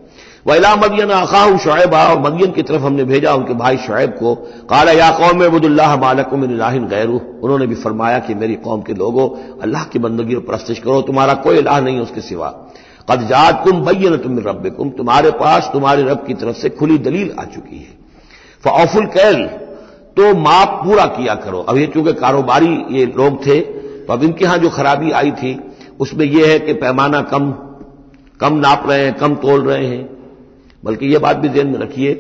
वैला 0.47 0.75
मदियन 0.76 1.11
आखाऊ 1.12 1.56
शुएबा 1.58 2.02
और 2.05 2.20
मदियन 2.20 2.52
की 2.52 2.62
तरफ़ 2.62 2.82
हमने 2.82 3.05
भेजा 3.05 3.32
उनके 3.35 3.55
भाई 3.55 3.76
शुएब 3.79 4.11
को। 4.12 4.35
काला, 4.67 4.93
या 4.93 5.11
कौम 5.12 5.43
वबुल्लाह 5.44 5.97
मालकुम 5.97 6.44
इलाहिन 6.44 6.87
गैरू। 6.88 7.20
उन्होंने 7.43 7.67
भी 7.67 7.75
फरमाया 7.76 8.19
कि 8.19 8.35
मेरी 8.35 8.55
कौम 8.58 8.82
के 8.82 8.94
लोगों, 8.94 9.29
अल्लाह 9.62 9.85
की 9.85 9.99
बंदगी 9.99 10.35
और 10.35 10.43
प्रस्तिश 10.43 10.79
करो, 10.79 11.00
तुम्हारा 11.02 11.35
कोई 11.37 11.58
इलाह 11.58 11.81
नहीं 11.81 12.00
उसके 12.00 12.20
सिवा। 12.23 12.49
कद 13.11 13.26
जात 13.29 13.62
कुम 13.64 13.85
बैन 13.85 14.17
तुम 14.19 14.38
रब 14.41 14.75
कुम 14.76 14.91
तुम्हारे 14.97 15.31
पास 15.37 15.70
तुम्हारे 15.73 16.02
रब 16.02 16.25
की 16.26 16.35
तरफ़ 16.37 16.56
से 16.56 16.69
खुली 16.70 16.99
दलील 17.00 17.35
आ 17.38 17.44
चुकी 17.47 17.79
है। 17.79 17.99
फ़ाफुल 18.64 19.06
कैल 19.08 19.47
तो 20.17 20.35
माप 20.37 20.81
पूरा 20.85 21.05
किया 21.08 21.35
करो। 21.37 21.61
अब 21.61 21.76
ये 21.76 21.87
चूँकि 21.87 22.12
कारोबारी 22.14 22.76
ये 22.91 23.05
लोग 23.08 23.47
थे 23.47 23.61
तो 23.61 24.12
अब 24.12 24.23
इनके 24.23 24.44
यहाँ 24.44 24.58
जो 24.58 24.70
खराबी 24.70 25.11
आई 25.12 25.31
थी, 25.32 25.58
उसमें 26.00 26.25
यह 26.26 26.49
है 26.49 26.58
कि 26.58 26.73
पैमाना 26.75 27.20
कम 27.25 27.52
कम 28.40 28.54
नाप 28.54 28.84
रहे 28.88 29.04
हैं, 29.04 29.14
कम 29.14 29.34
तोल 29.34 29.62
रहे 29.62 29.87
हैं। 29.87 30.19
बल्कि 30.84 31.06
यह 31.06 31.19
बात 31.19 31.37
भी 31.37 31.48
ध्यान 31.48 31.66
में 31.66 31.78
रखिए 31.78 32.14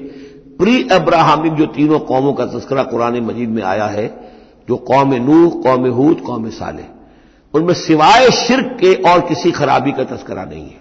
प्री 0.58 0.88
अब्राहमिक 0.88 1.52
जो 1.52 1.66
तीनों 1.66 1.98
कौमों 1.98 2.32
का 2.32 2.46
तस्करा 2.46 2.82
कुरान 2.82 3.20
मजीद 3.20 3.48
में 3.48 3.62
आया 3.62 3.86
है, 3.86 4.32
जो 4.68 4.76
कौम 4.76 5.14
नूह, 5.14 5.62
कौम 5.62 5.86
हूद, 5.86 6.20
कौम 6.20 6.50
साले 6.50 6.82
उनमें 7.54 7.74
सिवाय 7.74 8.30
शिरक 8.30 8.76
के 8.80 8.94
और 8.94 9.20
किसी 9.20 9.50
खराबी 9.50 9.92
का 9.92 10.04
तस्करा 10.04 10.44
नहीं 10.44 10.64
है। 10.64 10.80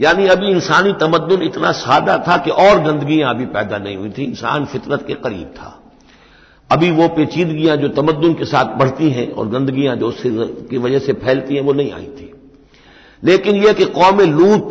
यानी 0.00 0.26
अभी 0.26 0.46
इंसानी 0.46 0.92
तमद्दुन 0.92 1.42
इतना 1.42 1.72
सादा 1.72 2.24
था 2.28 2.36
कि 2.36 2.50
और 2.50 2.80
गंदगियाँ 2.80 3.34
अभी 3.34 3.46
पैदा 3.46 3.78
नहीं 3.78 3.96
हुई 3.96 4.10
थी, 4.10 4.24
इंसान 4.24 4.64
फितरत 4.64 5.04
के 5.06 5.14
करीब 5.14 5.46
था। 5.46 5.82
अभी 6.70 6.90
वो 6.90 7.08
पेचीदगियाँ 7.08 7.76
जो 7.76 7.88
तमद्दुन 7.88 8.34
के 8.34 8.44
साथ 8.44 8.64
बढ़ती 8.64 9.10
हैं 9.10 9.30
और 9.32 9.48
गंदगियाँ 9.48 9.96
जो 9.96 10.08
उससे 10.08 10.30
की 10.70 10.78
वजह 10.78 10.98
से 10.98 11.12
फैलती 11.12 11.54
हैं, 11.54 11.62
वो 11.62 11.72
नहीं 11.72 11.92
आई 11.92 12.04
थी। 12.04 12.32
लेकिन 13.26 13.56
यह 13.56 13.72
कि 13.72 13.84
कौम 13.84 14.20
लूत, 14.20 14.70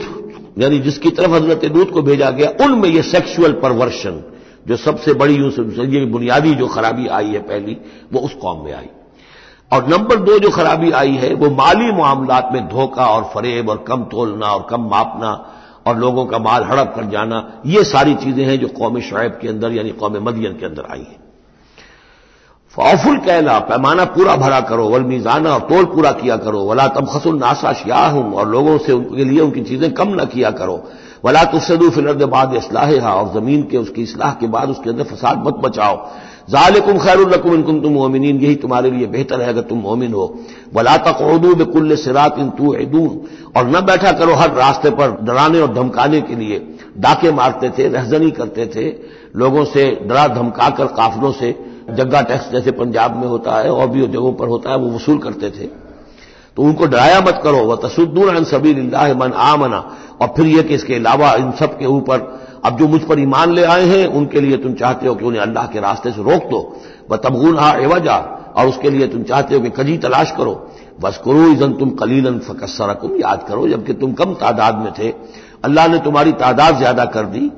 यानी 0.59 0.79
जिसकी 0.79 1.09
तरफ़ 1.09 1.31
हज़रत 1.31 1.65
लूत 1.65 1.91
को 1.91 2.01
भेजा 2.01 2.29
गया, 2.29 2.49
उनमें 2.61 2.89
यह 2.89 3.01
सेक्सुअल 3.01 3.51
परवर्शन 3.53 4.23
जो 4.67 4.75
सबसे 4.77 5.13
बड़ी, 5.13 5.35
ये 5.35 6.05
बुनियादी 6.05 6.53
जो 6.55 6.67
खराबी 6.67 7.07
आई 7.07 7.27
है 7.27 7.39
पहली, 7.39 7.77
वो 8.13 8.19
उस 8.19 8.33
कौम 8.33 8.63
में 8.65 8.73
आई। 8.73 8.89
और 9.71 9.87
नंबर 9.87 10.15
दो 10.15 10.37
जो 10.39 10.49
खराबी 10.49 10.91
आई 10.91 11.15
है, 11.15 11.33
वो 11.33 11.49
माली 11.49 11.91
मामलात 11.91 12.49
में 12.53 12.67
धोखा 12.67 13.05
और 13.05 13.23
फरेब 13.33 13.69
और 13.69 13.83
कम 13.87 14.03
तोलना 14.03 14.47
और 14.47 14.65
कम 14.69 14.81
मापना 14.81 15.31
और 15.87 15.97
लोगों 15.97 16.25
का 16.25 16.39
माल 16.39 16.63
हड़प 16.63 16.93
कर 16.95 17.05
जाना, 17.05 17.61
ये 17.65 17.83
सारी 17.83 18.15
चीज़ें 18.15 18.43
हैं 18.45 18.59
जो 18.59 18.67
कौम 18.67 18.99
शुएब 18.99 19.37
के 19.41 19.47
अंदर, 19.47 19.71
यानी 19.71 19.89
कौम 19.91 20.17
मदियन 20.23 20.53
के 20.53 20.65
अंदर 20.65 20.85
आई 20.91 20.99
हैं। 20.99 21.24
फाफुल 22.77 23.17
कहला 23.17 23.57
पैमाना 23.61 24.05
पूरा 24.05 24.35
भरा 24.35 24.59
करो, 24.61 24.87
वल 24.89 25.03
मीजाना 25.03 25.53
और 25.53 25.59
तोल 25.61 25.85
पूरा 25.85 26.11
किया 26.13 26.35
करो, 26.37 26.63
वला 26.65 26.87
तब 26.89 27.07
खसुल 27.09 27.37
नासा 27.37 27.71
शिया 27.73 28.05
हूँ 28.07 28.31
और 28.33 28.49
लोगों 28.49 28.77
से 28.77 28.91
उनके 28.91 29.23
लिए 29.23 29.39
उनकी 29.41 29.61
चीज़ें 29.63 29.91
कम 29.93 30.09
न 30.11 30.25
किया 30.25 30.49
करो। 30.51 30.75
वला 31.25 31.43
तुसदू 31.45 31.89
फिलर्द 31.89 32.23
बाद 32.25 32.53
इसलाह 32.55 32.91
और 33.09 33.31
ज़मीन 33.33 33.61
के, 33.63 33.77
उसकी 33.77 34.01
इसलाह 34.03 34.33
के 34.33 34.47
बाद 34.47 34.69
उसके 34.69 34.89
अंदर 34.89 35.03
फसाद 35.05 35.43
मत 35.47 35.61
बचाओ 35.63 35.95
जालिकुम 36.49 36.97
खैरुल्लकुम 36.99 37.53
इनकुम 37.53 37.79
तुम 37.81 37.93
मोमिन 37.93 38.23
यही 38.23 38.55
तुम्हारे 38.57 38.91
लिए 38.91 39.07
बेहतर 39.07 39.41
है 39.41 39.47
अगर 39.49 39.61
तुम 39.61 39.79
मोमिन 39.79 40.13
हो। 40.13 40.25
वला 40.73 40.95
तकूदू 40.97 41.53
बेकुल्ल 41.55 41.95
सिरात 41.97 42.39
इन 42.39 42.49
तू 42.51 42.73
और 43.55 43.67
न 43.67 43.81
बैठा 43.85 44.11
करो 44.11 44.33
हर 44.33 44.51
रास्ते 44.53 44.89
पर 44.91 45.17
डराने 45.21 45.61
और 45.61 45.73
धमकाने 45.73 46.21
के 46.21 46.35
लिए। 46.35 46.59
डाके 46.97 47.31
मारते 47.31 47.69
थे, 47.69 47.87
रहजनी 47.87 48.31
करते 48.31 48.65
थे, 48.65 48.85
लोगों 49.35 49.63
से 49.65 49.85
डरा 50.03 50.27
धमकाकर 50.29 50.85
काफलों 50.93 51.31
से। 51.31 51.51
जग्गा 51.87 52.21
टैक्स 52.21 52.51
जैसे 52.51 52.71
पंजाब 52.73 53.15
में 53.15 53.27
होता 53.27 53.55
है 53.55 53.71
और 53.71 53.87
भी 53.87 54.07
जगहों 54.07 54.31
पर 54.33 54.47
होता 54.47 54.69
है, 54.69 54.77
वो 54.77 54.95
वसूल 54.95 55.17
करते 55.17 55.49
थे। 55.49 55.67
तो 56.57 56.63
उनको 56.63 56.85
डराया 56.85 57.19
मत 57.21 57.39
करो 57.43 57.57
वह 57.65 57.75
तसुद्दून 57.83 58.43
सभी 58.45 58.73
मन 59.15 59.31
आमना। 59.35 59.83
और 60.21 60.33
फिर 60.37 60.45
यह 60.47 60.61
कि 60.61 60.75
इसके 60.75 60.95
अलावा 60.95 61.33
इन 61.35 61.51
सब 61.51 61.77
के 61.79 61.85
ऊपर 61.87 62.19
अब 62.65 62.77
जो 62.79 62.87
मुझ 62.87 63.01
पर 63.01 63.19
ईमान 63.19 63.51
ले 63.53 63.63
आए 63.63 63.85
हैं, 63.85 64.05
उनके 64.07 64.41
लिए 64.41 64.57
तुम 64.57 64.73
चाहते 64.73 65.07
हो 65.07 65.15
कि 65.15 65.25
उन्हें 65.25 65.41
अल्लाह 65.41 65.65
के 65.67 65.79
रास्ते 65.79 66.11
से 66.11 66.23
रोक 66.23 66.49
दो। 66.49 66.61
वह 67.11 67.17
तबगुन 67.17 67.57
हा 67.59 67.71
एवजा 67.79 68.15
और 68.57 68.67
उसके 68.67 68.89
लिए 68.89 69.07
तुम 69.07 69.23
चाहते 69.23 69.55
हो 69.55 69.61
कि 69.61 69.69
कजी 69.71 69.97
तलाश 69.97 70.31
करो। 70.31 70.53
बस 71.01 71.21
करो 71.25 71.47
इजन 71.47 71.73
तुम 71.73 71.89
कलीलन 71.91 72.39
फकसरकुम 72.39 73.15
याद 73.15 73.43
करो, 73.47 73.67
जबकि 73.67 73.93
तुम 73.93 74.13
कम 74.13 74.33
तादाद 74.33 74.77
में 74.77 74.91
थे। 74.93 75.13
अल्लाह 75.63 75.87
ने 75.87 75.99
तुम्हारी 75.99 76.31
तादाद 76.33 76.77
ज़्यादा 76.77 77.05
कर 77.07 77.25
दी। 77.25 77.51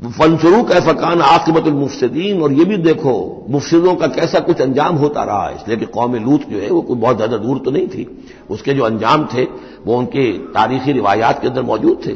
फनसरू 0.00 0.62
कैफकान 0.62 1.20
आकिबतुलमुफसदीन 1.20 2.40
और 2.42 2.52
ये 2.52 2.64
भी 2.64 2.76
देखो, 2.76 3.12
मुफसदों 3.50 3.94
का 3.94 4.06
कैसा 4.06 4.40
कुछ 4.40 4.60
अंजाम 4.60 4.96
होता 4.96 5.24
रहा 5.24 5.46
है। 5.48 5.54
इसलिए 5.56 5.76
कि 5.76 5.86
कौम 5.86 6.14
लूत 6.16 6.48
जो 6.50 6.58
है, 6.58 6.70
वो 6.70 6.80
कोई 6.80 6.96
बहुत 6.96 7.16
ज़्यादा 7.16 7.36
दूर 7.36 7.58
तो 7.58 7.70
नहीं 7.70 7.88
थी। 7.88 8.06
उसके 8.50 8.74
जो 8.74 8.84
अंजाम 8.84 9.26
थे, 9.34 9.44
वो 9.86 9.96
उनके 9.96 10.32
तारीखी 10.54 10.92
रिवायात 10.92 11.42
के 11.42 11.48
अंदर 11.48 11.62
मौजूद 11.62 12.00
थे। 12.06 12.14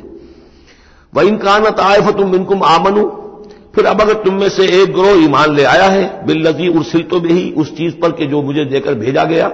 वह 1.13 1.23
इनकान 1.23 1.71
तायफ 1.73 2.09
तुम 2.17 2.35
इनकुम 2.35 2.63
आमनू, 2.63 3.05
फिर 3.75 3.87
अब 3.87 4.01
अगर 4.01 4.15
तुम 4.15 4.35
में 4.35 4.49
से 4.49 4.67
एक 4.81 4.93
ग्रोह 4.93 5.23
ईमान 5.25 5.55
ले 5.55 5.65
आया 5.65 5.87
है, 5.87 6.27
बिल्लजी 6.27 6.69
उर्सिल 6.69 7.03
तो 7.03 7.21
भी 7.21 7.51
उस 7.53 7.77
चीज़ 7.77 7.95
पर 7.95 8.13
कि 8.13 8.27
जो 8.27 8.43
मुझे 8.43 8.65
देकर 8.65 8.95
भेजा 8.95 9.25
गया। 9.25 9.53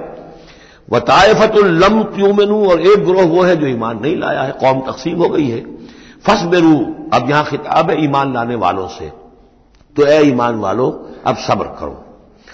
व 0.93 0.99
तायफतुल्लम 1.01 2.03
त्यूमनू, 2.15 2.65
और 2.65 2.81
एक 2.83 3.05
ग्रोह 3.05 3.23
वो 3.25 3.43
है 3.43 3.57
जो 3.57 3.67
ईमान 3.67 4.01
नहीं 4.03 4.17
लाया 4.17 4.43
है, 4.43 4.53
कौम 4.61 4.81
तकसीम 4.83 5.19
हो 5.19 5.29
गई 5.29 5.49
है। 5.49 5.65
फस 6.25 6.43
बेरू 6.45 6.75
अब 7.13 7.31
यहाँ 7.31 7.45
खिताब 7.45 7.91
है 7.91 8.05
ईमान 8.05 8.33
लाने 8.33 8.55
वालों 8.55 8.89
से 8.89 9.13
तो 9.97 10.07
ए 10.07 10.21
ईमान 10.23 10.55
वालों, 10.55 10.91
अब 11.27 11.37
सब्र 11.37 11.65
करो। 11.81 12.05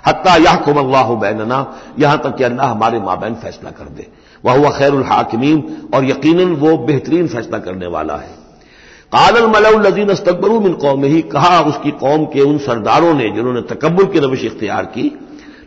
हत्या 0.06 0.34
यह 0.36 0.56
कुम 0.56 0.78
अल्लाह 0.78 1.14
बैनना, 1.14 1.58
यहाँ 1.98 2.18
तक 2.18 2.36
कि 2.36 2.44
अल्लाह 2.44 2.70
हमारे 2.70 3.00
माबैन 3.00 3.34
फैसला 3.34 3.70
कर 3.70 3.84
दे। 3.84 4.06
वह 4.44 4.58
हुआ 4.58 4.70
खैर 4.70 4.94
हाकिमीन, 4.94 5.88
और 5.94 6.04
यकीनन 6.04 6.54
वो 6.54 6.76
बेहतरीन 6.76 7.28
फैसला 7.28 7.58
करने 7.58 7.86
वाला 7.86 8.16
है। 8.16 8.34
कालल 9.12 9.46
मलजीन 9.46 10.08
अस्तकबरू 10.08 10.60
मिन 10.60 10.72
कौम 10.75 11.04
ही 11.04 11.22
कहा 11.22 11.60
उसकी 11.60 11.90
कौम 11.90 12.25
के 12.25 12.40
उन 12.40 12.58
सरदारों 12.58 13.14
ने, 13.14 13.30
जिन्होंने 13.30 13.60
तकबर 13.60 14.04
की 14.04 14.18
रविश 14.18 14.44
इख्तियार 14.44 14.84
की 14.84 15.08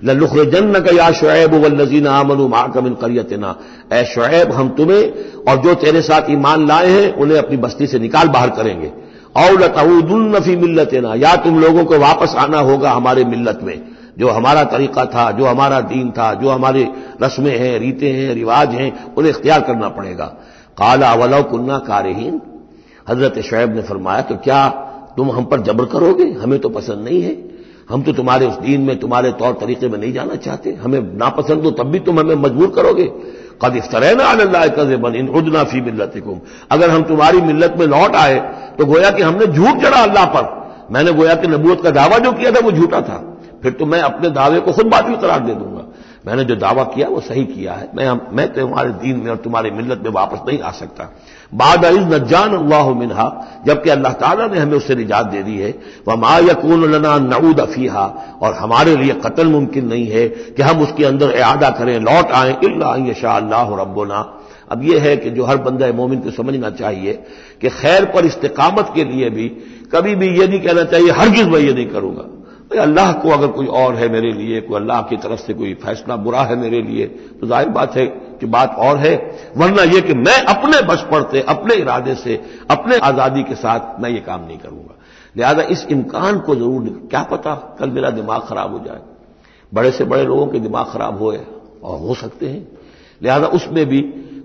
लुखरजन 0.05 0.73
का 0.73 0.95
या 0.95 1.11
शुएब 1.11 1.53
वल्लजीन 1.53 2.07
आमन 2.07 2.49
माकमिन 2.49 2.93
करियतना। 2.93 3.55
ए 3.93 4.03
शुएब, 4.05 4.51
हम 4.51 4.69
तुम्हें 4.69 5.13
और 5.47 5.57
जो 5.57 5.73
तेरे 5.73 6.01
साथ 6.01 6.21
ईमान 6.29 6.67
लाए 6.67 6.87
हैं, 6.87 7.15
उन्हें 7.15 7.37
अपनी 7.37 7.57
बस्ती 7.57 7.87
से 7.87 7.99
निकाल 7.99 8.27
बाहर 8.27 8.49
करेंगे। 8.49 8.91
और 9.35 9.59
लताउदुलनफी 9.59 10.55
मिल्लतना, 10.55 11.15
या 11.15 11.35
तुम 11.35 11.59
लोगों 11.59 11.85
को 11.85 11.97
वापस 11.97 12.35
आना 12.37 12.59
होगा 12.59 12.91
हमारे 12.91 13.23
मिल्लत 13.23 13.59
में। 13.63 13.81
जो 14.19 14.29
हमारा 14.29 14.63
तरीका 14.63 15.05
था, 15.05 15.31
जो 15.31 15.45
हमारा 15.45 15.79
दीन 15.79 16.11
था, 16.11 16.33
जो 16.33 16.49
हमारे 16.49 16.87
रस्में 17.23 17.59
हैं, 17.59 17.79
रीतें 17.79 18.11
हैं, 18.13 18.35
रिवाज 18.35 18.69
हैं, 18.69 19.15
उन्हें 19.15 19.31
इख्तियार 19.31 19.61
करना 19.61 19.89
पड़ेगा। 19.89 20.25
काला, 20.77 21.11
अवलो 21.11 21.43
कुन्ना 21.43 21.77
कारहीन। 21.77 22.41
हज़रत 23.09 23.39
शुएब 23.39 23.75
ने 23.75 23.81
फरमाया 23.81 24.21
तो 24.21 24.35
क्या 24.35 24.69
तुम 25.17 25.31
हम 25.31 25.45
पर 25.45 25.61
जबर 25.61 25.85
करोगे? 25.85 26.23
हमें 26.23 26.59
तो 26.59 26.69
पसंद 26.69 26.99
नहीं 26.99 27.21
है। 27.21 27.48
हम 27.89 28.01
तो 28.01 28.13
तुम्हारे 28.13 28.45
उस 28.45 28.57
दीन 28.59 28.81
में, 28.81 28.99
तुम्हारे 28.99 29.31
तौर 29.33 29.53
तरीके 29.61 29.87
में 29.89 29.97
नहीं 29.99 30.11
जाना 30.13 30.35
चाहते। 30.37 30.73
हमें 30.73 30.99
नापसंद 31.17 31.63
हो, 31.63 31.71
तब 31.71 31.87
भी 31.87 31.99
तुम 31.99 32.19
हमें 32.19 32.35
मजबूर 32.37 32.69
करोगे। 32.75 33.05
कद 33.61 33.75
इफ्तरैना 33.75 34.23
अल्लाह 34.25 34.67
कज 34.69 34.93
बन 35.01 35.15
इन 35.15 35.27
उदना 35.29 35.63
फ़ी 35.63 35.81
मिलतकुम 35.81 36.39
अगर 36.71 36.89
हम 36.89 37.03
तुम्हारी 37.03 37.41
मिल्लत 37.41 37.75
में 37.79 37.85
लौट 37.87 38.15
आए 38.15 38.39
तो 38.77 38.85
गोया 38.85 39.09
कि 39.11 39.21
हमने 39.21 39.45
झूठ 39.47 39.81
चढ़ा 39.83 40.03
अल्लाह 40.03 40.25
पर। 40.35 40.57
मैंने 40.91 41.11
गोया 41.13 41.35
कि 41.35 41.47
नबूत 41.47 41.83
का 41.83 41.89
दावा 41.91 42.17
जो 42.17 42.31
किया 42.31 42.51
था, 42.51 42.59
वो 42.59 42.71
झूठा 42.71 43.01
था। 43.01 43.17
फिर 43.63 43.71
तो 43.71 43.85
मैं 43.85 44.01
अपने 44.01 44.29
दावे 44.29 44.59
को 44.59 44.71
खुद 44.71 44.85
बात 44.85 45.07
करार 45.21 45.39
दे 45.39 45.53
दूँगा। 45.53 45.83
मैंने 46.27 46.43
जो 46.43 46.55
दावा 46.57 46.83
किया, 46.85 47.07
वो 47.07 47.19
सही 47.21 47.43
किया 47.45 47.73
है। 47.73 47.89
मैं 47.95 48.35
मैं 48.35 48.47
तुम्हारे 48.53 48.89
दीन 49.01 49.19
में 49.19 49.29
और 49.31 49.37
तुम्हारी 49.39 49.71
मिल्लत 49.71 50.01
में 50.03 50.11
वापस 50.11 50.39
नहीं 50.47 50.59
आ 50.59 50.71
सकता। 50.71 51.03
बाद 51.51 51.85
नजान 51.85 52.53
अल्लाह 52.55 52.89
मिनहा, 52.93 53.27
जबकि 53.65 53.89
अल्लाह 53.89 54.13
ताला 54.13 54.47
ने 54.47 54.59
हमें 54.59 54.77
उससे 54.77 54.95
निजात 54.95 55.25
दे 55.25 55.41
दी 55.43 55.57
है। 55.57 55.73
वह 56.07 56.15
मा 56.15 56.37
यकून 56.39 56.83
लना 56.91 57.17
नऊद 57.19 57.59
अफीहा 57.59 58.05
और 58.41 58.53
हमारे 58.53 58.95
लिए 58.95 59.13
कत्ल 59.25 59.47
मुमकिन 59.47 59.87
नहीं 59.87 60.07
है 60.07 60.27
कि 60.27 60.61
हम 60.61 60.81
उसके 60.81 61.05
अंदर 61.05 61.31
इरादा 61.31 61.69
करें, 61.69 61.99
लौट 61.99 62.31
आए, 62.31 62.57
इल्ला 62.63 63.13
शाह 63.13 63.37
अल्लाह 63.37 64.23
अब 64.71 64.83
यह 64.83 65.01
है 65.01 65.15
कि 65.17 65.29
जो 65.29 65.45
हर 65.45 65.57
बंदा 65.57 65.91
मोमिन 65.93 66.19
को 66.19 66.31
समझना 66.31 66.69
चाहिए 66.71 67.13
कि 67.61 67.69
खैर 67.71 68.05
पर 68.05 68.25
इस्तेकामत 68.25 68.91
के 68.95 69.03
लिए 69.03 69.29
भी 69.29 69.47
कभी 69.93 70.15
भी 70.15 70.27
यह 70.29 70.47
नहीं 70.47 70.59
कहना 70.59 70.83
चाहिए, 70.83 71.11
हरगिज 71.11 71.47
मैं 71.47 71.59
ये 71.59 71.73
नहीं 71.73 71.85
करूँगा। 71.85 72.25
अल्लाह 72.71 73.11
को 73.13 73.29
अगर 73.29 73.47
कोई 73.49 73.67
और 73.67 73.95
है 73.95 74.07
मेरे 74.09 74.31
लिए, 74.31 74.59
कोई 74.61 74.79
अल्लाह 74.79 75.01
की 75.01 75.17
तरफ़ 75.17 75.39
से 75.39 75.53
कोई 75.53 75.73
फैसला 75.75 76.15
बुरा 76.17 76.41
है 76.41 76.55
मेरे 76.57 76.81
लिए 76.81 77.05
तो 77.39 77.47
ज़ाहिर 77.47 77.69
बात 77.69 77.95
है 77.95 78.05
कि 78.39 78.45
बात 78.47 78.75
और 78.79 78.97
है। 78.97 79.15
वरना 79.57 79.83
यह 79.83 80.01
कि 80.01 80.13
मैं 80.15 80.37
अपने 80.45 80.81
बस 80.87 81.05
पड़ते 81.11 81.41
अपने 81.49 81.75
इरादे 81.75 82.15
से, 82.15 82.41
अपने 82.71 82.97
आज़ादी 82.99 83.43
के 83.43 83.55
साथ 83.55 83.99
मैं 84.01 84.09
ये 84.09 84.19
काम 84.21 84.45
नहीं 84.45 84.57
करूँगा। 84.57 84.95
लिहाजा 85.35 85.63
इस 85.71 85.85
इम्कान 85.91 86.39
को 86.39 86.55
ज़रूर 86.55 87.07
क्या 87.09 87.23
पता 87.23 87.55
कल 87.79 87.89
मेरा 87.89 88.09
दिमाग 88.11 88.41
खराब 88.41 88.71
हो 88.73 88.79
जाए। 88.85 89.01
बड़े 89.71 89.91
से 89.91 90.03
बड़े 90.05 90.23
लोगों 90.25 90.47
के 90.47 90.59
दिमाग 90.59 90.85
खराब 90.85 91.17
हो 91.17 91.31
और 91.83 91.99
हो 91.99 92.13
सकते 92.15 92.47
हैं। 92.47 92.67
लिहाजा 93.21 93.47
उसमें 93.49 93.85
भी 93.85 94.01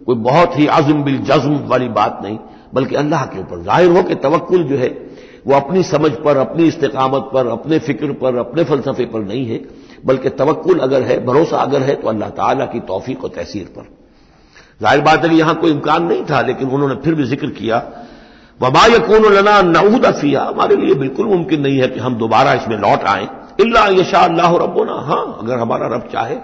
कोई 0.06 0.16
बहुत 0.16 0.58
ही 0.58 0.66
आज़म 0.68 1.02
बिल 1.04 1.18
जज्म 1.20 1.58
वाली 1.66 1.88
बात 1.90 2.20
नहीं, 2.22 2.38
बल्कि 2.74 2.94
अल्लाह 2.96 3.24
के 3.26 3.38
ऊपर। 3.40 3.62
ज़ाहिर 3.64 3.90
हो 3.90 4.02
कि 4.02 4.14
तवक्ल 4.16 4.62
जो 4.64 4.76
है 4.76 4.88
वो 5.44 5.54
अपनी 5.54 5.82
समझ 5.84 6.10
पर, 6.14 6.36
अपनी 6.38 6.66
इस्तेकामत 6.66 7.28
पर, 7.32 7.46
अपने 7.48 7.78
फ़िक्र 7.80 8.12
पर, 8.14 8.36
अपने 8.38 8.64
फलसफे 8.64 9.04
पर 9.06 9.22
नहीं 9.22 9.46
है, 9.46 9.60
बल्कि 10.04 10.30
तवक्ल 10.32 10.78
अगर 10.80 11.02
है, 11.02 11.24
भरोसा 11.24 11.58
अगर 11.58 11.82
है 11.82 11.94
तो 11.96 12.08
अल्लाह 12.08 12.28
ताला 12.32 12.64
की 12.66 12.80
तोफीक 12.82 13.24
और 13.24 13.30
तहसीर 13.30 13.66
पर। 13.76 13.88
ज़ाहिर 14.80 15.00
बात 15.02 15.24
है 15.24 15.28
कि 15.30 15.36
यहाँ 15.36 15.54
कोई 15.54 15.70
इम्कान 15.70 16.04
नहीं 16.04 16.24
था, 16.24 16.40
लेकिन 16.42 16.68
उन्होंने 16.68 16.94
फिर 17.04 17.14
भी 17.14 17.24
ज़िक्र 17.26 17.48
किया 17.52 17.82
वबा 18.60 18.84
यकून 18.86 19.24
लना 19.32 19.60
नऊद 19.64 20.04
अफिया 20.06 20.42
हमारे 20.44 20.76
लिए 20.76 20.94
बिल्कुल 20.94 21.26
मुमकिन 21.26 21.60
नहीं 21.60 21.78
है 21.78 21.88
कि 21.88 22.00
हम 22.00 22.14
दोबारा 22.16 22.52
इसमें 22.54 22.76
लौट 22.78 23.04
आए। 23.06 23.28
इल्ला 23.60 23.86
यशा 23.92 24.18
अल्लाह 24.20 24.56
रबोना 24.56 24.92
हाँ, 25.06 25.38
अगर 25.40 25.58
हमारा 25.58 25.86
रब 25.86 26.08
चाहे 26.12 26.36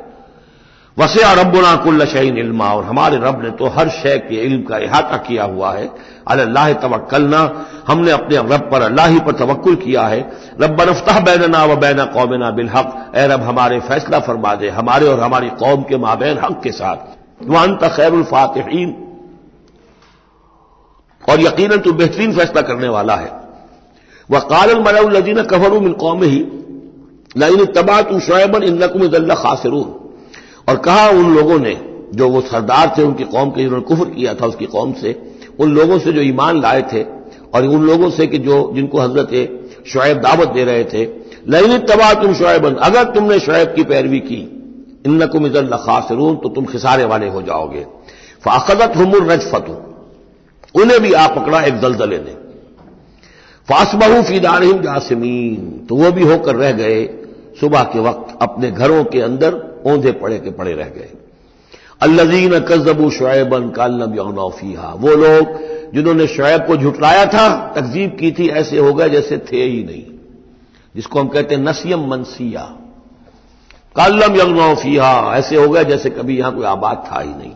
वसया 0.96 1.32
रबना 1.32 1.74
कुल्ल 1.76 2.04
शहीन 2.06 2.38
इल्मा, 2.38 2.68
और 2.68 2.84
हमारे 2.84 3.16
रब 3.16 3.42
ने 3.42 3.50
तो 3.50 3.66
हर 3.68 3.88
शय 3.90 4.16
के 4.18 4.36
इल्म 4.36 4.62
का 4.62 4.76
अहाता 4.76 5.16
किया 5.18 5.44
हुआ 5.44 5.72
है। 5.72 5.88
अल्लाह 6.28 6.72
तवक्लना 6.72 7.40
हमने 7.88 8.10
अपने 8.10 8.36
रब 8.36 8.68
पर 8.72 8.82
अल्लाह 8.82 9.06
ही 9.06 9.20
पर 9.20 9.32
तवक्ल 9.32 9.74
किया 9.76 10.02
है। 10.02 10.20
रब 10.60 10.80
नफ्ताह 10.80 11.20
बैनना 11.20 11.64
व 11.64 11.76
बैना 11.76 12.04
कौमना 12.06 12.50
बिलहक। 12.50 13.12
ए 13.16 13.26
रब, 13.26 13.42
हमारे 13.42 13.80
फैसला 13.80 14.18
फरमा 14.18 14.54
दे, 14.54 14.68
हमारे 14.68 15.06
और 15.06 15.20
हमारी 15.20 15.48
कौम 15.58 15.82
के 15.82 15.96
माबेन 15.96 16.38
हक 16.38 16.60
के 16.64 16.72
साथ। 16.72 17.46
वन 17.48 17.76
खैरफातहीन 17.86 18.94
और 21.22 21.40
यकीन 21.40 21.76
तो 21.76 21.92
बेहतरीन 21.92 22.32
फैसला 22.32 22.62
करने 22.62 22.88
वाला 22.88 23.16
है। 23.16 23.30
वह 24.28 24.40
कालन 24.48 24.82
मलजीन 24.82 25.42
कफरू 25.42 25.80
मिन 25.80 25.92
कौम 25.92 26.22
ही 26.22 26.38
लाइन 27.36 27.64
तबा 27.72 28.00
तू 28.02 28.20
शुएबन 28.20 28.62
इन 28.62 28.82
नकुम 28.84 29.08
खासरून। 29.34 29.99
और 30.70 30.76
कहा 30.76 31.08
उन 31.08 31.34
लोगों 31.34 31.58
ने, 31.58 31.74
जो 32.14 32.28
वो 32.28 32.40
सरदार 32.40 32.94
थे, 32.98 33.02
उनकी 33.02 33.24
कौम 33.24 33.50
के 33.50 33.62
जिन्होंने 33.62 33.84
कुफर 33.84 34.04
किया 34.04 34.34
था, 34.34 34.46
उसकी 34.46 34.66
कौम 34.66 34.92
से, 34.92 35.22
उन 35.60 35.74
लोगों 35.74 35.98
से 35.98 36.12
जो 36.12 36.20
ईमान 36.20 36.60
लाए 36.62 36.82
थे, 36.82 37.02
और 37.54 37.66
उन 37.66 37.86
लोगों 37.86 38.10
से 38.10 38.26
कि 38.26 38.38
जो, 38.38 38.72
जिनको 38.74 38.98
हज़रत 38.98 39.84
शुएब 39.86 40.18
दावत 40.18 40.48
दे 40.48 40.64
रहे 40.64 40.84
थे, 40.84 41.04
लैन 41.48 41.78
तबाह 41.78 42.12
तुम 42.14 42.34
शुएबन 42.34 42.74
अगर 42.74 43.04
तुमने 43.04 43.38
शुएब 43.40 43.72
की 43.76 43.84
पैरवी 43.84 44.18
की 44.20 44.40
इन 45.06 45.22
नकुम 45.22 45.46
इजल 45.46 45.68
खासरून 45.76 46.36
तो 46.36 46.48
तुम 46.48 46.64
खिसारे 46.64 47.04
वाले 47.04 47.28
हो 47.28 47.42
जाओगे। 47.42 47.86
फाखदत 48.44 48.96
हमर 48.96 49.26
रजफतु, 49.26 49.72
उन्हें 50.74 51.00
भी 51.00 51.12
आप 51.12 51.34
पकड़ा 51.36 51.62
एक 51.62 51.80
दलदले 51.80 52.18
ने। 52.18 52.34
फासबहू 53.68 54.22
फीदारहिम 54.22 54.80
जासमीन 54.82 55.86
तो 55.88 55.96
वह 55.96 56.10
भी 56.10 56.24
होकर 56.24 56.56
रह 56.56 56.72
गए, 56.72 57.04
सुबह 57.60 57.82
के 57.82 57.98
वक्त 57.98 58.38
अपने 58.42 58.70
घरों 58.70 59.04
के 59.04 59.20
अंदर 59.20 59.69
ओंधे 59.86 60.12
पड़े 60.12 60.38
के 60.38 60.50
पड़े 60.50 60.72
रह 60.72 60.88
गए। 60.88 61.08
अल्लजीन 62.00 62.58
कजबू 62.60 63.10
शुएबन 63.10 63.68
कालम 63.70 64.14
यौनौफीहा 64.14 64.92
वो 64.96 65.14
लोग 65.16 65.58
जिन्होंने 65.94 66.26
शुएब 66.26 66.66
को 66.66 66.76
झुटलाया 66.76 67.24
था, 67.26 67.72
तकजीब 67.76 68.16
की 68.20 68.30
थी, 68.32 68.48
ऐसे 68.48 68.78
हो 68.78 68.92
गए 68.94 69.08
जैसे 69.08 69.38
थे 69.52 69.62
ही 69.62 69.82
नहीं। 69.84 70.04
जिसको 70.96 71.20
हम 71.20 71.28
कहते 71.28 71.54
हैं 71.54 71.62
नसीम 71.62 72.08
मनसिया। 72.10 72.62
कालम 73.96 74.36
यौनौफीहा 74.36 75.36
ऐसे 75.36 75.56
हो 75.56 75.68
गए 75.68 75.84
जैसे 75.84 76.10
कभी 76.10 76.38
यहाँ 76.38 76.54
कोई 76.54 76.64
आबाद 76.64 77.04
था 77.12 77.20
ही 77.20 77.34
नहीं। 77.34 77.52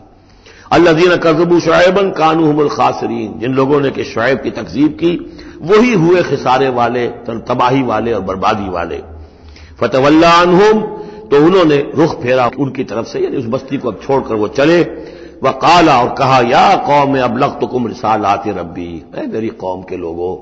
अल्लाजीन 0.71 1.15
कजबू 1.15 1.59
शुएबन 1.59 2.09
कानूहमुल 2.11 2.69
खासरीन, 2.69 3.39
जिन 3.39 3.53
लोगों 3.53 3.81
ने 3.81 3.91
कि 3.91 4.03
शुएब 4.03 4.41
की 4.41 4.51
तकजीब 4.51 4.91
की, 4.91 5.11
वही 5.61 5.93
हुए 5.93 6.23
खिसारे 6.23 6.69
वाले 6.69 7.07
तबाही 7.07 7.81
वाले 7.83 8.13
और 8.13 8.21
बर्बादी 8.21 8.69
वाले। 8.69 9.01
फतवल्ला 9.79 10.31
तो 11.25 11.45
उन्होंने 11.45 11.77
रुख 11.95 12.21
फेरा 12.21 12.49
उनकी 12.59 12.83
तरफ़ 12.85 13.07
से, 13.07 13.19
यानी 13.19 13.37
उस 13.37 13.45
बस्ती 13.47 13.77
को 13.77 13.91
अब 13.91 13.99
छोड़कर 14.01 14.35
वो 14.35 14.47
चले। 14.49 14.81
वह 15.43 15.51
काला 15.53 15.99
और 16.01 16.13
कहा, 16.15 16.39
या 16.41 16.75
कौम 16.85 17.17
अब 17.19 17.37
लख 17.37 17.57
तो 17.59 17.67
कुम 17.67 17.87
रिसाल 17.87 18.25
आते 18.25 18.51
रबी 18.53 18.91
है 19.15 19.27
मेरी 19.27 19.49
कौम 19.57 19.81
के 19.83 19.97
लोगों, 19.97 20.35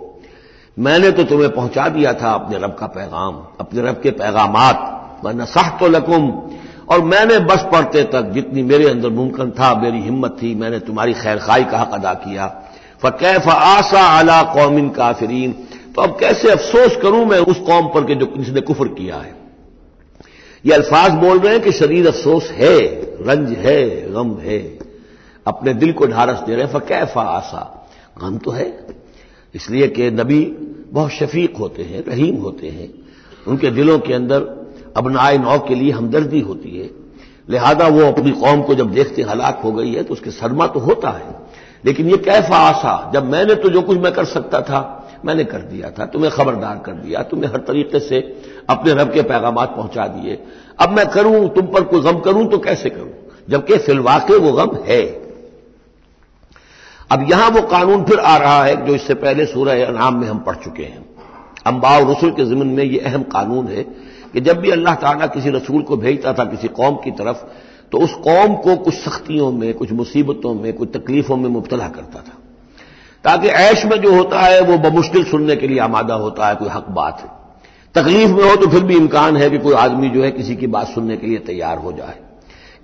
मैंने 0.78 1.12
तो 1.12 1.24
तुम्हें 1.24 1.50
पहुँचा 1.52 1.88
दिया 1.90 2.14
था 2.14 2.32
अपने 2.34 2.58
रब 2.58 2.76
का 2.76 2.88
पैगाम, 2.90 3.42
अपने 3.60 3.82
रब 3.82 4.00
के 4.04 4.12
पैगाम 4.14 4.58
वरना 5.24 5.46
साह 5.48 5.70
तो 5.80 5.88
लकुम, 5.88 6.32
और 6.90 7.02
मैंने 7.04 7.38
बस 7.42 7.66
पढ़ते 7.72 8.04
तक 8.14 8.32
जितनी 8.34 8.64
मेरे 8.64 8.90
अंदर 8.90 9.10
मुमकिन 9.12 9.52
था, 9.52 9.74
मेरी 9.76 10.02
हिम्मत 10.02 10.38
थी, 10.42 10.56
मैंने 10.56 10.80
तुम्हारी 10.82 11.14
खैर 11.16 11.38
खाई 11.40 11.64
का 11.64 11.80
हक 11.80 11.94
अदा 11.94 12.14
किया। 12.16 12.48
फ़कैफ 13.04 13.48
आसा 13.50 14.08
अला 14.20 14.42
कौमिन 14.54 14.90
काफरीन 14.92 15.52
तो 15.96 16.02
अब 16.02 16.18
कैसे 16.20 16.52
अफसोस 16.52 16.96
करूँ 17.02 17.26
मैं 17.26 17.40
उस 17.40 17.60
कौम 17.62 17.88
पर 17.88 18.04
के 18.04 18.16
जो, 18.16 18.34
जिसने 18.38 18.62
कुफर 18.62 18.88
किया 18.90 19.16
है? 19.18 19.43
ये 20.66 20.74
अल्फाज 20.74 21.12
बोल 21.12 21.40
रहे 21.40 21.54
हैं 21.54 21.64
कि 21.64 21.72
शरीर 21.72 22.08
अफसोस 22.08 22.52
है, 22.52 22.80
रंज 23.28 23.50
है, 23.52 24.12
गम 24.14 24.38
है। 24.38 24.80
अपने 25.48 25.74
दिल 25.74 25.92
को 25.94 26.06
ढारस 26.06 26.40
दे 26.40 26.56
रहे 26.56 26.68
फ़कैफ 26.68 27.18
आसा। 27.18 27.90
गम 28.22 28.38
तो 28.38 28.52
है। 28.52 28.88
इसलिए 29.56 29.88
कि 29.88 30.12
नबी 30.12 30.46
बहुत 30.92 31.12
शफीक 31.12 31.58
होते 31.58 31.84
हैं, 31.84 32.04
रहीम 32.06 32.36
होते 32.36 32.68
हैं। 32.68 32.94
उनके 33.48 33.72
दिलों 33.72 34.00
के 34.00 34.14
अंदर 34.14 34.42
अपनाए 34.98 35.38
नौ 35.38 35.60
के 35.60 35.76
लिए 35.76 35.92
हमदर्दी 35.92 36.40
होती 36.40 36.70
है। 36.70 36.90
लिहाजा 37.50 37.88
वो 37.88 38.06
अपनी 38.06 38.32
कौम 38.32 38.62
को 38.62 38.76
जब 38.76 38.92
देखते 38.92 39.22
हलाक 39.22 39.62
हो 39.64 39.72
गई 39.72 39.94
है 39.94 40.04
तो 40.04 40.14
उसके 40.14 40.32
सदमा 40.32 40.68
तो 40.68 40.80
होता 40.80 41.10
है। 41.10 41.36
लेकिन 41.86 42.10
ये 42.10 42.18
कैफा 42.18 42.58
आशा 42.58 43.12
जब 43.14 43.26
मैंने 43.26 43.56
तो 43.56 43.70
जो 43.70 43.82
कुछ 43.82 43.98
मैं 43.98 44.14
कर 44.14 44.26
सकता 44.26 44.62
था 44.62 45.03
मैंने 45.26 45.44
कर 45.44 45.62
दिया 45.62 45.90
था, 45.90 46.06
तुम्हें 46.06 46.32
खबरदार 46.32 46.78
कर 46.78 46.94
दिया 46.94 47.22
तुम्हें 47.24 47.52
हर 47.52 47.60
तरीके 47.60 48.00
से 48.00 48.20
अपने 48.70 48.94
रब 48.94 49.14
के 49.14 49.22
पैगाम 49.22 49.56
पहुँचा 49.56 50.08
दिए। 50.08 50.40
अब 50.80 50.90
मैं 50.90 51.08
करूँ, 51.08 51.48
तुम 51.50 51.68
पर 51.68 51.84
कोई 51.84 52.02
गम 52.02 52.20
करूँ 52.20 52.48
तो 52.48 52.58
कैसे 52.60 52.90
करूँ? 52.90 53.12
जबकि 53.50 53.78
फिलवाके 53.78 54.38
वो 54.38 54.52
गम 54.54 54.78
है। 54.86 55.02
अब 57.12 57.26
यहाँ 57.32 57.50
वो 57.50 57.62
कानून 57.62 58.04
फिर 58.04 58.20
आ 58.20 58.38
रहा 58.38 58.64
है, 58.64 58.86
जो 58.86 58.96
इससे 58.96 59.14
पहले 59.16 59.46
सूरह 59.46 59.86
अनाम 59.86 60.20
में 60.20 60.28
हम 60.28 60.40
पढ़ 60.40 60.56
चुके 60.56 60.84
हैं। 60.84 61.06
अम्बा 61.66 61.90
और 61.90 62.10
रसुल 62.12 62.32
के 62.32 62.46
जिमन 62.46 62.68
में 62.68 62.84
ये 62.84 63.00
अहम 63.00 63.24
कानून 63.24 63.68
है 63.68 63.84
कि 64.34 64.42
जब 64.42 64.60
भी 64.60 64.72
अल्लाह 64.72 64.96
ताला 64.96 65.28
किसी 65.28 65.50
रसूल 65.50 65.82
को 65.82 65.98
भेजता 65.98 66.34
था 66.34 66.46
किसी 66.46 66.68
कौम 66.70 66.96
की 66.96 67.12
तरफ़ 67.12 67.44
तो 67.92 67.98
उस 67.98 68.14
कौम 68.24 68.56
को 68.56 68.76
कुछ 68.76 68.94
सख्तियों 68.94 69.52
में, 69.52 69.74
कुछ 69.74 69.92
मुसीबतों 69.92 70.54
में, 70.54 70.74
कुछ 70.74 70.90
तकलीफों 70.94 71.38
में 71.38 71.50
मुबतला 71.50 71.88
करता 71.88 72.20
था। 72.20 72.38
ताकि 73.26 73.48
ऐश 73.48 73.86
में 73.86 73.98
जो 74.02 74.16
होता 74.16 74.40
है 74.40 74.62
वो 74.62 74.78
बमुश्किल 74.80 75.24
सुनने 75.24 75.56
के 75.56 75.68
लिए 75.68 75.80
आमादा 75.80 76.16
होता 76.16 76.48
है, 76.48 76.56
कोई 76.56 76.70
हक 76.70 76.90
बात 76.90 77.22
है। 77.22 77.32
तकलीफ़ 77.96 78.32
में 78.32 78.44
हो 78.50 78.56
तो 78.56 78.68
फिर 78.68 78.84
भी 78.84 78.96
इम्कान 78.96 79.38
है 79.38 79.50
कि 79.50 79.58
कोई 79.58 79.74
आदमी 79.74 80.10
जो 80.10 80.24
है 80.24 80.32
किसी 80.32 80.56
की 80.56 80.68
बात 80.68 80.88
सुनने 80.88 81.18
के 81.18 81.28
लिए 81.28 81.38
तैयार 81.38 81.78
हो 81.78 81.92
जाए। 81.92 82.18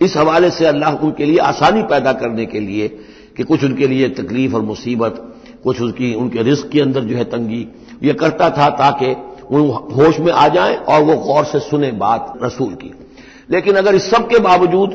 इस 0.02 0.18
हवाले 0.18 0.50
से 0.50 0.66
अल्लाह 0.66 0.96
उनके 0.96 1.26
लिए 1.26 1.38
आसानी 1.38 1.82
पैदा 1.84 2.14
करने 2.14 2.46
के 2.46 2.60
लिए 2.60 2.88
कि 3.38 3.44
कुछ 3.44 3.64
उनके 3.64 3.88
लिए 3.88 4.10
तकलीफ़ 4.10 4.56
और 4.56 4.62
मुसीबत, 4.62 5.16
कुछ 5.64 5.82
उनकी, 5.82 6.14
उनके 6.14 6.44
रिस्क 6.44 6.70
के 6.70 6.82
अंदर 6.82 7.02
जो 7.02 7.16
है 7.16 7.24
तंगी, 7.24 7.68
ये 8.04 8.14
करता 8.14 8.50
था 8.50 8.70
ताकि 8.70 9.12
वो 9.52 9.64
होश 9.96 10.20
में 10.20 10.32
आ 10.34 10.48
जाए 10.48 10.76
और 10.76 11.04
वो 11.04 11.16
गौर 11.16 11.46
से 11.46 11.60
सुने 11.60 11.92
बात 11.92 12.34
रसूल 12.44 12.74
की। 12.74 12.94
लेकिन 13.52 13.76
अगर 13.76 13.96
इस 13.96 14.10
सब 14.10 14.28
के 14.28 14.40
बावजूद 14.40 14.94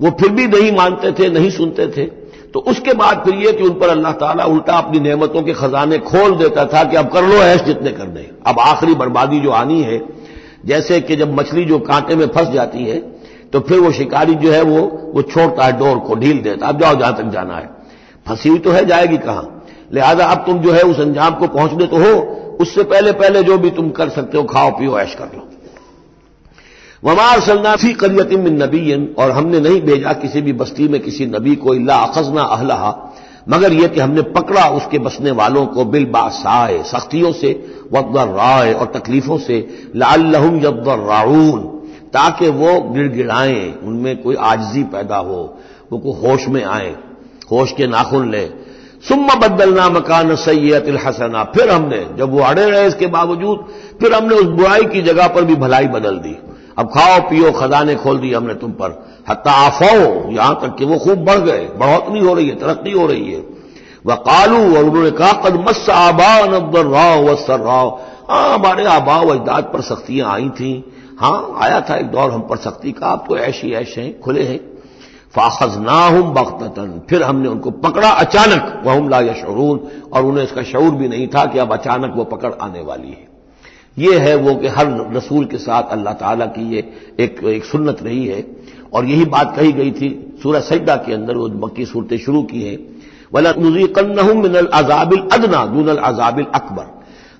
वो 0.00 0.10
फिर 0.10 0.28
भी 0.28 0.46
नहीं 0.46 0.72
मानते 0.72 1.12
थे, 1.12 1.28
नहीं 1.30 1.50
सुनते 1.50 1.86
थे 1.86 2.04
तो 2.54 2.60
उसके 2.62 2.92
बाद 2.94 3.22
फिर 3.24 3.34
यह 3.36 3.52
कि 3.52 3.64
उन 3.64 3.72
पर 3.80 3.88
अल्लाह 3.88 4.12
ताला 4.14 4.44
उल्टा 4.46 4.76
अपनी 4.76 5.00
नेमतों 5.00 5.42
के 5.42 5.52
खजाने 5.54 5.98
खोल 6.04 6.36
देता 6.36 6.64
था 6.64 6.82
कि 6.84 6.96
अब 6.96 7.08
कर 7.08 7.24
लो 7.24 7.36
ऐश 7.36 7.62
जितने 7.62 7.90
कर 7.92 8.06
दे। 8.08 8.30
अब 8.46 8.60
आखिरी 8.60 8.94
बर्बादी 8.94 9.40
जो 9.40 9.50
आनी 9.52 9.80
है, 9.82 10.00
जैसे 10.66 11.00
कि 11.00 11.16
जब 11.16 11.34
मछली 11.34 11.64
जो 11.64 11.78
कांटे 11.80 12.16
में 12.16 12.26
फंस 12.28 12.48
जाती 12.48 12.84
है 12.84 12.98
तो 13.52 13.60
फिर 13.60 13.78
वो 13.80 13.90
शिकारी 13.92 14.34
जो 14.36 14.52
है 14.52 14.62
वो 14.62 14.80
वो 15.14 15.22
छोड़ता 15.24 15.64
है 15.64 15.72
डोर 15.78 15.98
को, 15.98 16.14
ढील 16.14 16.40
देता 16.40 16.66
है। 16.66 16.72
अब 16.72 16.80
जाओ 16.80 16.94
जहाँ 16.94 17.16
तक 17.16 17.30
जाना 17.32 17.56
है। 17.56 17.68
फंसी 18.26 18.48
हुई 18.48 18.58
तो 18.58 18.70
है, 18.70 18.84
जाएगी 18.86 19.18
कहाँ? 19.18 19.64
लिहाजा 19.92 20.26
अब 20.26 20.44
तुम 20.46 20.58
जो 20.58 20.72
है 20.72 20.82
उस 20.84 21.00
अंजाम 21.00 21.34
को 21.34 21.46
पहुँचने 21.48 21.86
तो 21.86 21.98
हो। 21.98 22.12
उससे 22.60 22.82
पहले 22.84 23.12
पहले 23.14 23.42
जो 23.42 23.56
भी 23.58 23.70
तुम 23.70 23.88
कर 23.90 24.08
सकते 24.08 24.38
हो, 24.38 24.44
खाओ, 24.44 24.70
पियो, 24.70 24.98
ऐश 24.98 25.14
कर 25.14 25.24
लो। 25.26 25.48
वमार 27.04 27.40
सलनाफी 27.40 27.92
करियतिम 27.92 28.46
नबी 28.62 29.14
और 29.14 29.30
हमने 29.30 29.60
नहीं 29.60 29.80
भेजा 29.82 30.12
किसी 30.12 30.40
भी 30.40 30.52
बस्ती 30.52 30.88
में 30.88 31.00
किसी 31.00 31.26
नबी 31.26 31.54
को 31.56 31.74
इल्ला 31.74 31.96
अखजना 31.96 32.42
अहलहा, 32.42 33.12
मगर 33.48 33.72
यह 33.72 33.88
कि 33.88 34.00
हमने 34.00 34.22
पकड़ा 34.22 34.68
उसके 34.68 34.98
बसने 34.98 35.30
वालों 35.30 35.66
को 35.66 35.84
बिल 35.84 36.04
बासाए, 36.04 36.82
सख्तियों 36.82 37.32
से 37.32 37.50
वदर 37.92 38.28
राय 38.28 38.72
और 38.72 38.86
तकलीफों 38.86 39.38
से 39.38 39.58
लालहम 39.96 40.56
यदर 40.56 40.98
राउन 40.98 41.60
ताकि 42.12 42.48
वो 42.48 42.80
गिड़गिड़ाएँ, 42.80 43.74
उनमें 43.84 44.22
कोई 44.22 44.34
आजजी 44.34 44.82
पैदा 44.82 45.16
हो, 45.16 45.58
वो 45.92 45.98
को 45.98 46.12
होश 46.12 46.48
में 46.48 46.64
आए, 46.64 46.94
होश 47.50 47.72
के 47.72 47.86
नाखुन 47.86 48.30
ले। 48.30 48.44
सुम्मा 49.08 49.34
बदलना 49.34 49.88
मकान 49.88 50.34
सैयत 50.36 50.86
हसना, 51.06 51.44
फिर 51.44 51.70
हमने, 51.70 52.06
जब 52.18 52.32
वो 52.32 52.42
अड़े 52.42 52.70
रहे 52.70 52.86
इसके 52.86 53.06
बावजूद, 53.06 53.66
फिर 54.00 54.12
हमने 54.12 54.34
उस 54.34 54.46
बुराई 54.46 54.84
की 54.84 55.02
जगह 55.02 55.28
पर 55.28 55.44
भी 55.44 55.54
भलाई 55.54 55.86
बदल 55.86 56.16
दी। 56.18 56.36
अब 56.78 56.86
खाओ, 56.86 57.20
पियो, 57.20 57.52
खजाने 57.52 57.94
खोल 57.94 58.18
दिए 58.18 58.34
हमने 58.34 58.54
तुम 58.54 58.70
पर। 58.70 59.06
हत्ता 59.28 59.52
आफो 59.52 60.30
यहाँ 60.32 60.54
तक 60.62 60.76
कि 60.78 60.84
वो 60.84 60.98
खूब 60.98 61.24
बढ़ 61.24 61.38
गए। 61.38 61.64
बढ़ोतरी 61.66 62.20
हो 62.20 62.34
रही 62.34 62.48
है, 62.48 62.54
तरक्की 62.54 62.90
हो 62.90 63.06
रही 63.06 63.32
है। 63.32 63.40
वह 64.06 64.14
कालू 64.14 64.76
और 64.76 64.84
उन्होंने 64.84 65.10
कहा, 65.10 65.32
कद 65.32 65.64
मस 65.68 65.90
आबा 65.90 66.46
नब्दर 66.46 66.86
राव 66.86 67.24
व 67.24 67.34
सर 67.36 67.60
राव 67.60 68.00
हाँ 68.30 68.54
हमारे 68.54 68.84
आबा 68.84 69.20
व 69.20 69.28
अजदाद 69.28 69.64
पर 69.64 69.80
सख्तियाँ 69.80 70.32
आई 70.32 70.48
थी। 70.48 70.92
हाँ 71.20 71.56
आया 71.60 71.80
था 71.80 71.96
एक 71.96 72.06
दौर 72.06 72.30
हम 72.30 72.40
पर 72.40 72.56
सख्ती 72.56 72.92
का। 72.92 73.06
आप 73.06 73.24
तो 73.28 73.36
ऐशी 73.38 73.72
ऐश 73.72 73.98
हैं, 73.98 74.20
खुले 74.20 74.42
हैं। 74.42 74.58
फाखज 75.34 75.78
ना 75.78 75.92
हम 75.92 76.22
बख्तन 76.22 77.02
फिर 77.10 77.22
हमने 77.22 77.48
उनको 77.48 77.70
पकड़ा 77.70 78.08
अचानक। 78.08 78.82
वह 78.86 78.96
हम 78.96 79.08
ला 79.08 79.20
यशरून। 79.20 79.80
और 80.12 80.24
उन्हें 80.24 80.44
इसका 80.44 80.62
शूर 80.62 80.90
भी 80.90 81.08
नहीं 81.08 81.28
था 81.28 81.44
कि 81.44 81.58
अब 81.58 81.72
अचानक 81.72 82.12
वो 82.16 82.24
पकड़ 82.24 82.52
आने 82.62 82.80
वाली 82.80 83.08
है। 83.08 83.37
ये 83.98 84.18
है 84.18 84.34
वो 84.36 84.54
कि 84.54 84.68
हर 84.68 84.86
रसूल 85.16 85.44
के 85.44 85.58
साथ 85.58 85.90
अल्लाह 85.90 86.14
ताला 86.14 86.46
की 86.46 86.68
ये 86.74 86.78
एक, 87.20 87.44
एक 87.44 87.64
सुन्नत 87.64 88.02
रही 88.02 88.26
है। 88.26 88.44
और 88.92 89.04
यही 89.04 89.24
बात 89.24 89.56
कही 89.56 89.72
गई 89.72 89.90
थी 89.90 90.38
सूरह 90.42 90.60
सजदा 90.60 90.96
के 90.96 91.12
अंदर 91.12 91.36
वो 91.36 91.48
मक्की 91.56 91.86
सूरतें 91.86 92.18
शुरू 92.18 92.42
की 92.42 92.62
हैं। 92.62 92.78
वला 93.34 93.52
कन्नहुम 93.52 94.42
मिनल 94.42 94.66
अजाबिल 94.74 95.22
अदना 95.32 95.64
दूनल 95.66 95.96
अजाबिल 95.96 96.46
अकबर। 96.54 96.86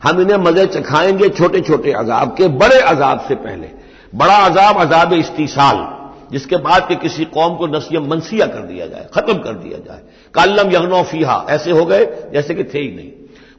हम 0.02 0.20
इन्हें 0.20 0.38
मज़े 0.38 0.66
चखाएँगे 0.66 1.28
छोटे 1.28 1.60
छोटे 1.60 1.92
अजाब 1.92 2.34
के 2.36 2.48
बड़े 2.48 2.80
अजाब 2.80 3.20
से 3.28 3.34
पहले। 3.36 3.70
बड़ा 4.14 4.36
अजाब 4.36 4.76
अजाब 4.76 5.12
इस्तीसाल 5.12 5.86
जिसके 6.32 6.56
बाद 6.56 6.88
के 6.88 6.94
किसी 6.96 7.24
कौम 7.24 7.54
को 7.56 7.66
नसीम 7.66 8.08
मनसिया 8.10 8.46
कर 8.46 8.62
दिया 8.62 8.86
जाए 8.86 9.06
खत्म 9.14 9.34
कर 9.34 9.52
दिया 9.54 9.78
जाए। 9.78 10.00
कालम 10.34 10.70
यगनो 10.70 11.02
फीहा 11.02 11.44
ऐसे 11.50 11.70
हो 11.70 11.84
गए 11.84 12.04
जैसे 12.32 12.54
कि 12.54 12.64
थे 12.64 12.78
ही 12.78 12.94
नहीं। 12.96 13.10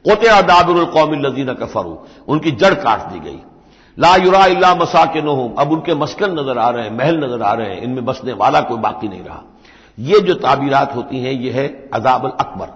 कोते 0.04 0.28
आदाबुल 0.28 0.84
कौमी 0.86 1.16
लजीना 1.16 1.52
कफरू। 1.52 1.98
उनकी 2.28 2.50
जड़ 2.50 2.74
काट 2.74 3.08
दी 3.12 3.18
गई। 3.20 3.38
ला 3.96 4.14
युरा 4.16 4.44
इल्ला 4.46 4.74
मसा 4.74 5.04
के 5.04 5.22
नोहम 5.22 5.54
अब 5.58 5.72
उनके 5.72 5.94
मस्कन 5.94 6.32
नज़र 6.32 6.58
आ 6.58 6.68
रहे 6.70 6.84
हैं, 6.84 6.96
महल 6.98 7.16
नज़र 7.16 7.42
आ 7.42 7.52
रहे 7.52 7.74
हैं। 7.74 7.82
इनमें 7.82 8.04
बसने 8.04 8.32
वाला 8.32 8.60
कोई 8.60 8.78
बाकी 8.78 9.08
नहीं 9.08 9.24
रहा। 9.24 9.42
ये 9.98 10.20
जो 10.20 10.34
ताबीरात 10.34 10.94
होती 10.96 11.20
हैं, 11.20 11.32
ये 11.32 11.50
है 11.50 11.66
अजाबल 11.94 12.30
अकबर। 12.40 12.68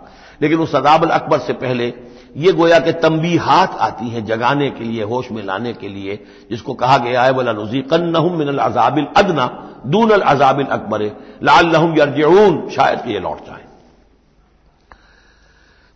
लेकिन 0.43 0.59
उस 0.59 0.75
अजाबल 0.75 1.09
अकबर 1.09 1.39
से 1.39 1.53
पहले 1.53 1.93
ये 2.37 2.53
गोया 2.53 2.79
के 2.79 2.93
तंबी 2.93 3.37
हाथ 3.37 3.77
आती 3.81 4.09
हैं 4.09 4.25
जगाने 4.27 4.71
के 4.71 4.85
लिए, 4.85 5.03
होश 5.03 5.31
में 5.31 5.43
लाने 5.45 5.73
के 5.73 5.89
लिए, 5.89 6.25
जिसको 6.51 6.75
कहा 6.75 6.97
गया 6.99 7.23
है, 7.23 7.33
वला 7.33 7.53
नजीकन्नहुम 7.53 8.39
मिनल 8.39 8.59
अजाबिल 8.59 9.07
अदना 9.17 9.47
दून 9.87 10.11
अल 10.11 10.21
अजाबिल 10.21 10.67
अकबर 10.67 11.03
लाल 11.43 11.75
यरजून 11.99 12.69
शायद 12.69 13.09
ये 13.09 13.21
लौट 13.21 13.47
जाए। 13.47 13.64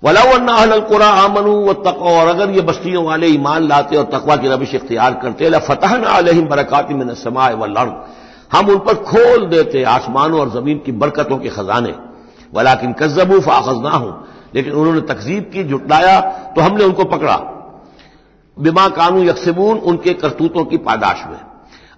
वलाकुरा 0.03 1.07
आमनु 1.07 1.53
व 1.63 1.73
तक 1.85 2.03
और 2.03 2.29
अगर 2.29 2.51
ये 2.51 2.61
बस्तियों 2.61 3.05
वाले 3.05 3.27
ईमान 3.27 3.67
लाते 3.69 3.97
और 3.97 4.05
तकवा 4.05 4.37
की 4.37 4.49
रविश 4.49 4.75
इख्तियार 4.75 5.15
करते 5.15 5.51
फतह 5.61 5.95
अलहिम 6.09 6.47
बरकत 6.49 6.89
मिन 6.93 7.15
समाए 7.15 7.55
व 7.55 7.67
लड़ 7.69 7.89
हम 8.53 8.69
उन 8.69 8.79
पर 8.79 8.95
खोल 9.05 9.47
देते 9.47 9.83
आसमानों 9.85 10.41
और 10.41 10.51
ज़मीन 10.51 10.79
की 10.79 10.93
बरकतों 10.95 11.39
के 11.39 11.49
खजाने। 11.49 11.95
वलाकिन 12.55 12.93
कज्जबू 12.93 13.41
फाखज 13.41 13.83
ना 13.83 13.91
हूँ 13.91 14.13
लेकिन 14.55 14.73
उन्होंने 14.73 15.01
तकजीब 15.05 15.51
की, 15.53 15.65
जुटलाया 15.65 16.21
तो 16.21 16.61
हमने 16.61 16.85
उनको 16.85 17.05
पकड़ा। 17.07 17.37
बिमा 18.57 18.89
कानू 18.91 19.23
यकसबून, 19.25 19.79
उनके 19.79 20.13
करतूतों 20.15 20.65
की 20.65 20.77
पादाश 20.79 21.25
में। 21.27 21.41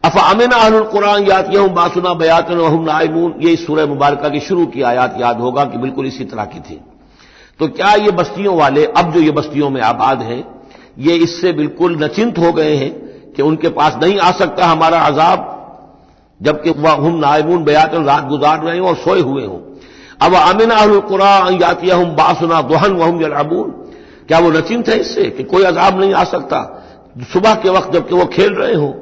अफ 0.05 0.17
अमिन 0.21 0.51
कुरान 0.93 1.25
याद 1.25 1.55
यह 1.55 1.67
बासुना 1.75 2.15
बयातन 2.15 2.57
वहम 2.57 2.85
नाइमून। 2.85 3.35
ये 3.41 3.53
इस 3.53 3.67
सूरह 3.67 3.87
मुबारक 3.87 4.27
की 4.27 4.41
शुरू 4.41 4.67
की 4.67 4.83
आयात 4.83 5.15
याद 5.21 5.41
होगा 5.41 5.65
कि 5.65 5.79
बिल्कुल 5.79 6.07
इसी 6.07 6.25
तरह 6.25 6.45
की 6.45 6.61
थी। 6.61 6.81
तो 7.61 7.69
क्या 7.69 7.93
ये 7.95 8.11
बस्तियों 8.11 8.57
वाले, 8.57 8.85
अब 8.87 9.13
जो 9.13 9.21
ये 9.21 9.31
बस्तियों 9.31 9.71
में 9.71 9.81
आबाद 9.81 10.23
हैं, 10.23 10.45
ये 10.99 11.15
इससे 11.15 11.53
बिल्कुल 11.53 11.97
नचिंत 12.05 12.39
हो 12.39 12.53
गए 12.53 12.75
हैं 12.75 12.91
कि 13.33 13.43
उनके 13.43 13.69
पास 13.69 13.99
नहीं 14.03 14.19
आ 14.19 14.31
सकता 14.31 14.67
हमारा 14.67 15.01
अजाब, 15.01 15.47
जबकि 16.41 16.71
वह 16.71 16.93
हम 16.93 17.19
नायबून 17.19 17.65
बयात 17.65 17.95
रात 17.95 18.25
गुजार 18.25 18.63
रहे 18.65 18.79
हों 18.79 18.89
और 18.89 18.97
सोए 18.97 19.21
हुए 19.21 19.45
हों। 19.47 19.59
अब 20.23 20.35
अमिन 20.35 21.01
कुरान 21.01 21.59
यातिया 21.63 21.97
हम 21.97 22.17
बासुना 22.17 22.63
दोहन 22.63 22.93
वहम 22.93 23.23
यलाबून 23.23 23.71
क्या 24.29 24.39
वो 24.39 24.51
नचिंत 24.51 24.89
है 24.89 24.99
इससे 24.99 25.25
कि 25.31 25.43
कोई 25.43 25.65
अजाब 25.65 26.01
नहीं 26.01 26.15
आ 26.15 26.25
सकता 26.25 26.59
सुबह 27.33 27.55
के 27.55 27.71
वक्त 27.71 27.93
जबकि 27.93 28.15
वो 28.15 28.25
खेल 28.27 28.53
रहे 28.55 28.75
हों? 28.75 28.93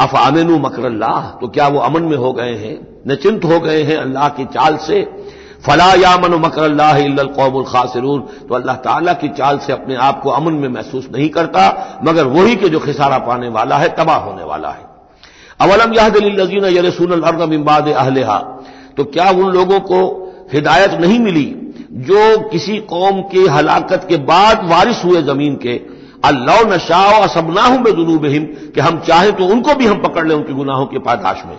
अफ 0.00 0.14
अमिन 0.16 0.50
मकर 0.60 0.88
तो 1.40 1.48
क्या 1.48 1.68
वो 1.68 1.78
अमन 1.78 2.02
में 2.02 2.16
हो 2.16 2.32
गए 2.32 2.54
हैं, 2.54 3.02
नचिंत 3.08 3.44
हो 3.44 3.60
गए 3.60 3.82
हैं 3.82 3.96
अल्लाह 3.96 4.28
की 4.28 4.44
चाल 4.44 4.76
से? 4.76 5.02
फला 5.66 5.92
यामन 5.94 6.34
मकर 6.34 6.68
खासरून। 7.64 8.20
तो 8.48 8.54
अल्लाह 8.54 8.76
ताला 8.76 9.12
की 9.12 9.28
चाल 9.28 9.58
से 9.58 9.72
अपने 9.72 9.94
आप 9.96 10.20
को 10.22 10.30
अमन 10.30 10.52
में 10.52 10.68
महसूस 10.68 11.08
नहीं 11.12 11.28
करता, 11.28 12.00
मगर 12.04 12.26
वही 12.26 12.56
के 12.56 12.68
जो 12.68 12.78
खिसारा 12.78 13.18
पाने 13.18 13.48
वाला 13.48 13.76
है, 13.76 13.88
तबाह 13.88 14.16
होने 14.16 14.44
वाला 14.44 14.68
है। 14.68 14.90
अवलम 15.60 15.94
याहदीन 15.94 16.64
यरसून 16.66 17.20
अर्द 17.22 17.88
अहलहा। 17.88 18.38
तो 18.96 19.04
क्या 19.04 19.28
उन 19.30 19.52
लोगों 19.52 19.80
को 19.80 20.00
हिदायत 20.52 20.92
नहीं 21.00 21.18
मिली, 21.18 21.44
जो 21.92 22.48
किसी 22.48 22.76
कौम 22.78 23.20
के 23.22 23.48
हलाकत 23.48 24.06
के 24.08 24.16
बाद 24.16 24.64
वारिस 24.64 25.04
हुए 25.04 25.22
ज़मीन 25.22 25.54
के? 25.56 25.80
अल्लाह 26.24 26.60
नशाओ 26.66 27.20
असबनाहू 27.20 27.78
में 27.78 27.90
जुनूबहिम 27.92 28.44
कि 28.74 28.80
हम 28.80 28.98
चाहें 28.98 29.32
तो 29.32 29.44
उनको 29.44 29.74
भी 29.74 29.86
हम 29.86 30.02
पकड़ 30.02 30.26
लें 30.28 30.34
उनके 30.36 30.52
गुनाहों 30.52 30.86
के 30.86 30.98
पादाश 30.98 31.42
में। 31.46 31.58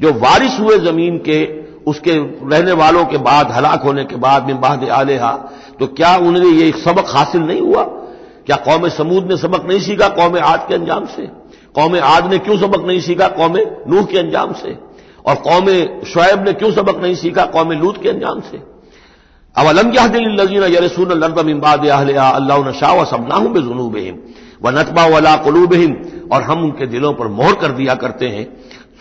जो 0.00 0.12
वारिस 0.20 0.58
हुए 0.60 0.78
ज़मीन 0.78 1.18
के 1.18 1.63
उसके 1.86 2.12
रहने 2.48 2.72
वालों 2.74 3.04
के 3.04 3.18
बाद, 3.18 3.50
हलाक 3.50 3.82
होने 3.82 4.04
के 4.04 4.16
बाद 4.16 4.46
मिम्बाद 4.46 4.88
आलेहा 4.90 5.32
तो 5.78 5.86
क्या 5.88 6.14
उन्हें 6.18 6.44
ये 6.44 6.70
सबक 6.78 7.06
हासिल 7.08 7.42
नहीं 7.42 7.60
हुआ? 7.60 7.82
क्या 8.46 8.56
कौम 8.58 8.88
समूद 8.90 9.30
ने 9.30 9.36
सबक 9.36 9.64
नहीं 9.66 9.80
सीखा 9.80 10.08
कौम 10.10 10.38
आद 10.40 10.66
के 10.68 10.74
अंजाम 10.74 11.06
से? 11.06 11.26
कौम 11.74 11.98
आद 12.04 12.30
ने 12.32 12.38
क्यों 12.38 12.56
सबक 12.58 12.86
नहीं 12.86 13.00
सीखा 13.00 13.28
कौम 13.30 13.56
नूह 13.88 14.04
के 14.04 14.18
अंजाम 14.18 14.52
से? 14.54 14.76
और 15.26 15.34
कौम 15.42 15.66
शुएब 16.06 16.44
ने 16.44 16.52
क्यों 16.52 16.70
सबक 16.72 17.02
नहीं 17.02 17.14
सीखा 17.16 17.44
कौम 17.46 17.72
लूत 17.74 18.02
के 18.02 18.08
अंजाम 18.08 18.40
से? 18.42 18.62
अब 19.56 19.66
अलम 19.66 19.92
याहदीन 19.92 20.62
यरसून 20.64 21.12
लर्दमिनबाद 21.14 21.86
अल्लाह 21.88 22.68
नशा 22.68 23.04
सबनाहू 23.04 23.48
में 23.48 23.62
जुनूबहिम 23.62 24.18
व 24.62 24.70
नतबा 24.70 25.04
वला 25.06 25.34
कलूबहिम, 25.36 25.94
और 26.32 26.42
हम 26.42 26.62
उनके 26.64 26.86
दिलों 26.86 27.12
पर 27.14 27.28
मोहर 27.30 27.54
कर 27.54 27.72
दिया 27.72 27.94
करते 27.94 28.28
हैं 28.28 28.46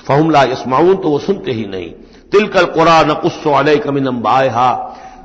फहमला 0.07 0.43
यसमाउन 0.43 0.95
तो 0.95 1.09
वो 1.09 1.19
सुनते 1.19 1.51
ही 1.51 1.65
नहीं। 1.67 1.91
तिलकल 2.33 2.65
कुरान 2.73 3.13
कुस्सो 3.21 3.51
कमिन 3.79 4.05
अम्बाहा 4.07 4.69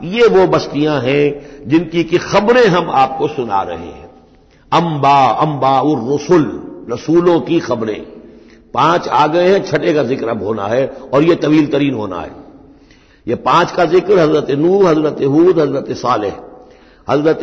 ये 0.05 0.27
वो 0.29 0.47
बस्तियाँ 0.47 1.01
हैं 1.03 1.69
जिनकी 1.69 2.03
की 2.05 2.19
खबरें 2.21 2.67
हम 2.67 2.91
आपको 2.97 3.29
सुना 3.29 3.63
रहे 3.63 3.77
हैं। 3.79 4.09
अम्बा 4.73 5.19
अम्बा 5.43 5.81
उर 5.83 5.99
रसुल, 6.09 6.45
रसूलों 6.91 7.41
की 7.41 7.59
खबरें। 7.61 8.01
पाँच 8.75 9.09
आ 9.09 9.27
गए 9.27 9.49
हैं, 9.49 9.65
छठे 9.65 9.93
का 9.95 10.03
ज़िक्र 10.05 10.29
अब 10.29 10.43
होना 10.43 10.67
है 10.67 10.87
और 10.87 11.25
यह 11.25 11.35
तवील 11.43 11.67
तरीन 11.67 11.95
होना 11.95 12.21
है। 12.21 12.31
ये 13.27 13.35
पाँच 13.45 13.73
का 13.73 13.85
ज़िक्र 13.87 14.19
हज़रत 14.19 14.51
नू 14.59 14.83
हज़रत 14.87 15.23
हूद, 15.25 15.59
हज़रत 15.59 15.91
साले 15.97 16.33
हज़रत 17.09 17.41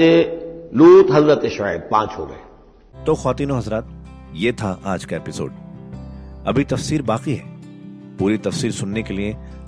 लूत, 0.75 1.11
हज़रत 1.11 1.45
शायद 1.51 1.81
पाँच 1.91 2.17
हो 2.17 2.25
गए। 2.25 3.03
तो 3.05 3.15
खातिन 3.15 3.51
हज़रत, 3.51 3.87
ये 4.35 4.51
था 4.53 4.79
आज 4.85 5.05
का 5.05 5.15
एपिसोड। 5.17 5.51
अभी 6.47 6.63
तफसीर 6.65 7.01
बाकी 7.01 7.35
है। 7.35 7.53
पूरी 8.19 8.37
तफसीर 8.37 8.71
सुनने 8.71 9.03
के 9.03 9.13
लिए 9.13 9.35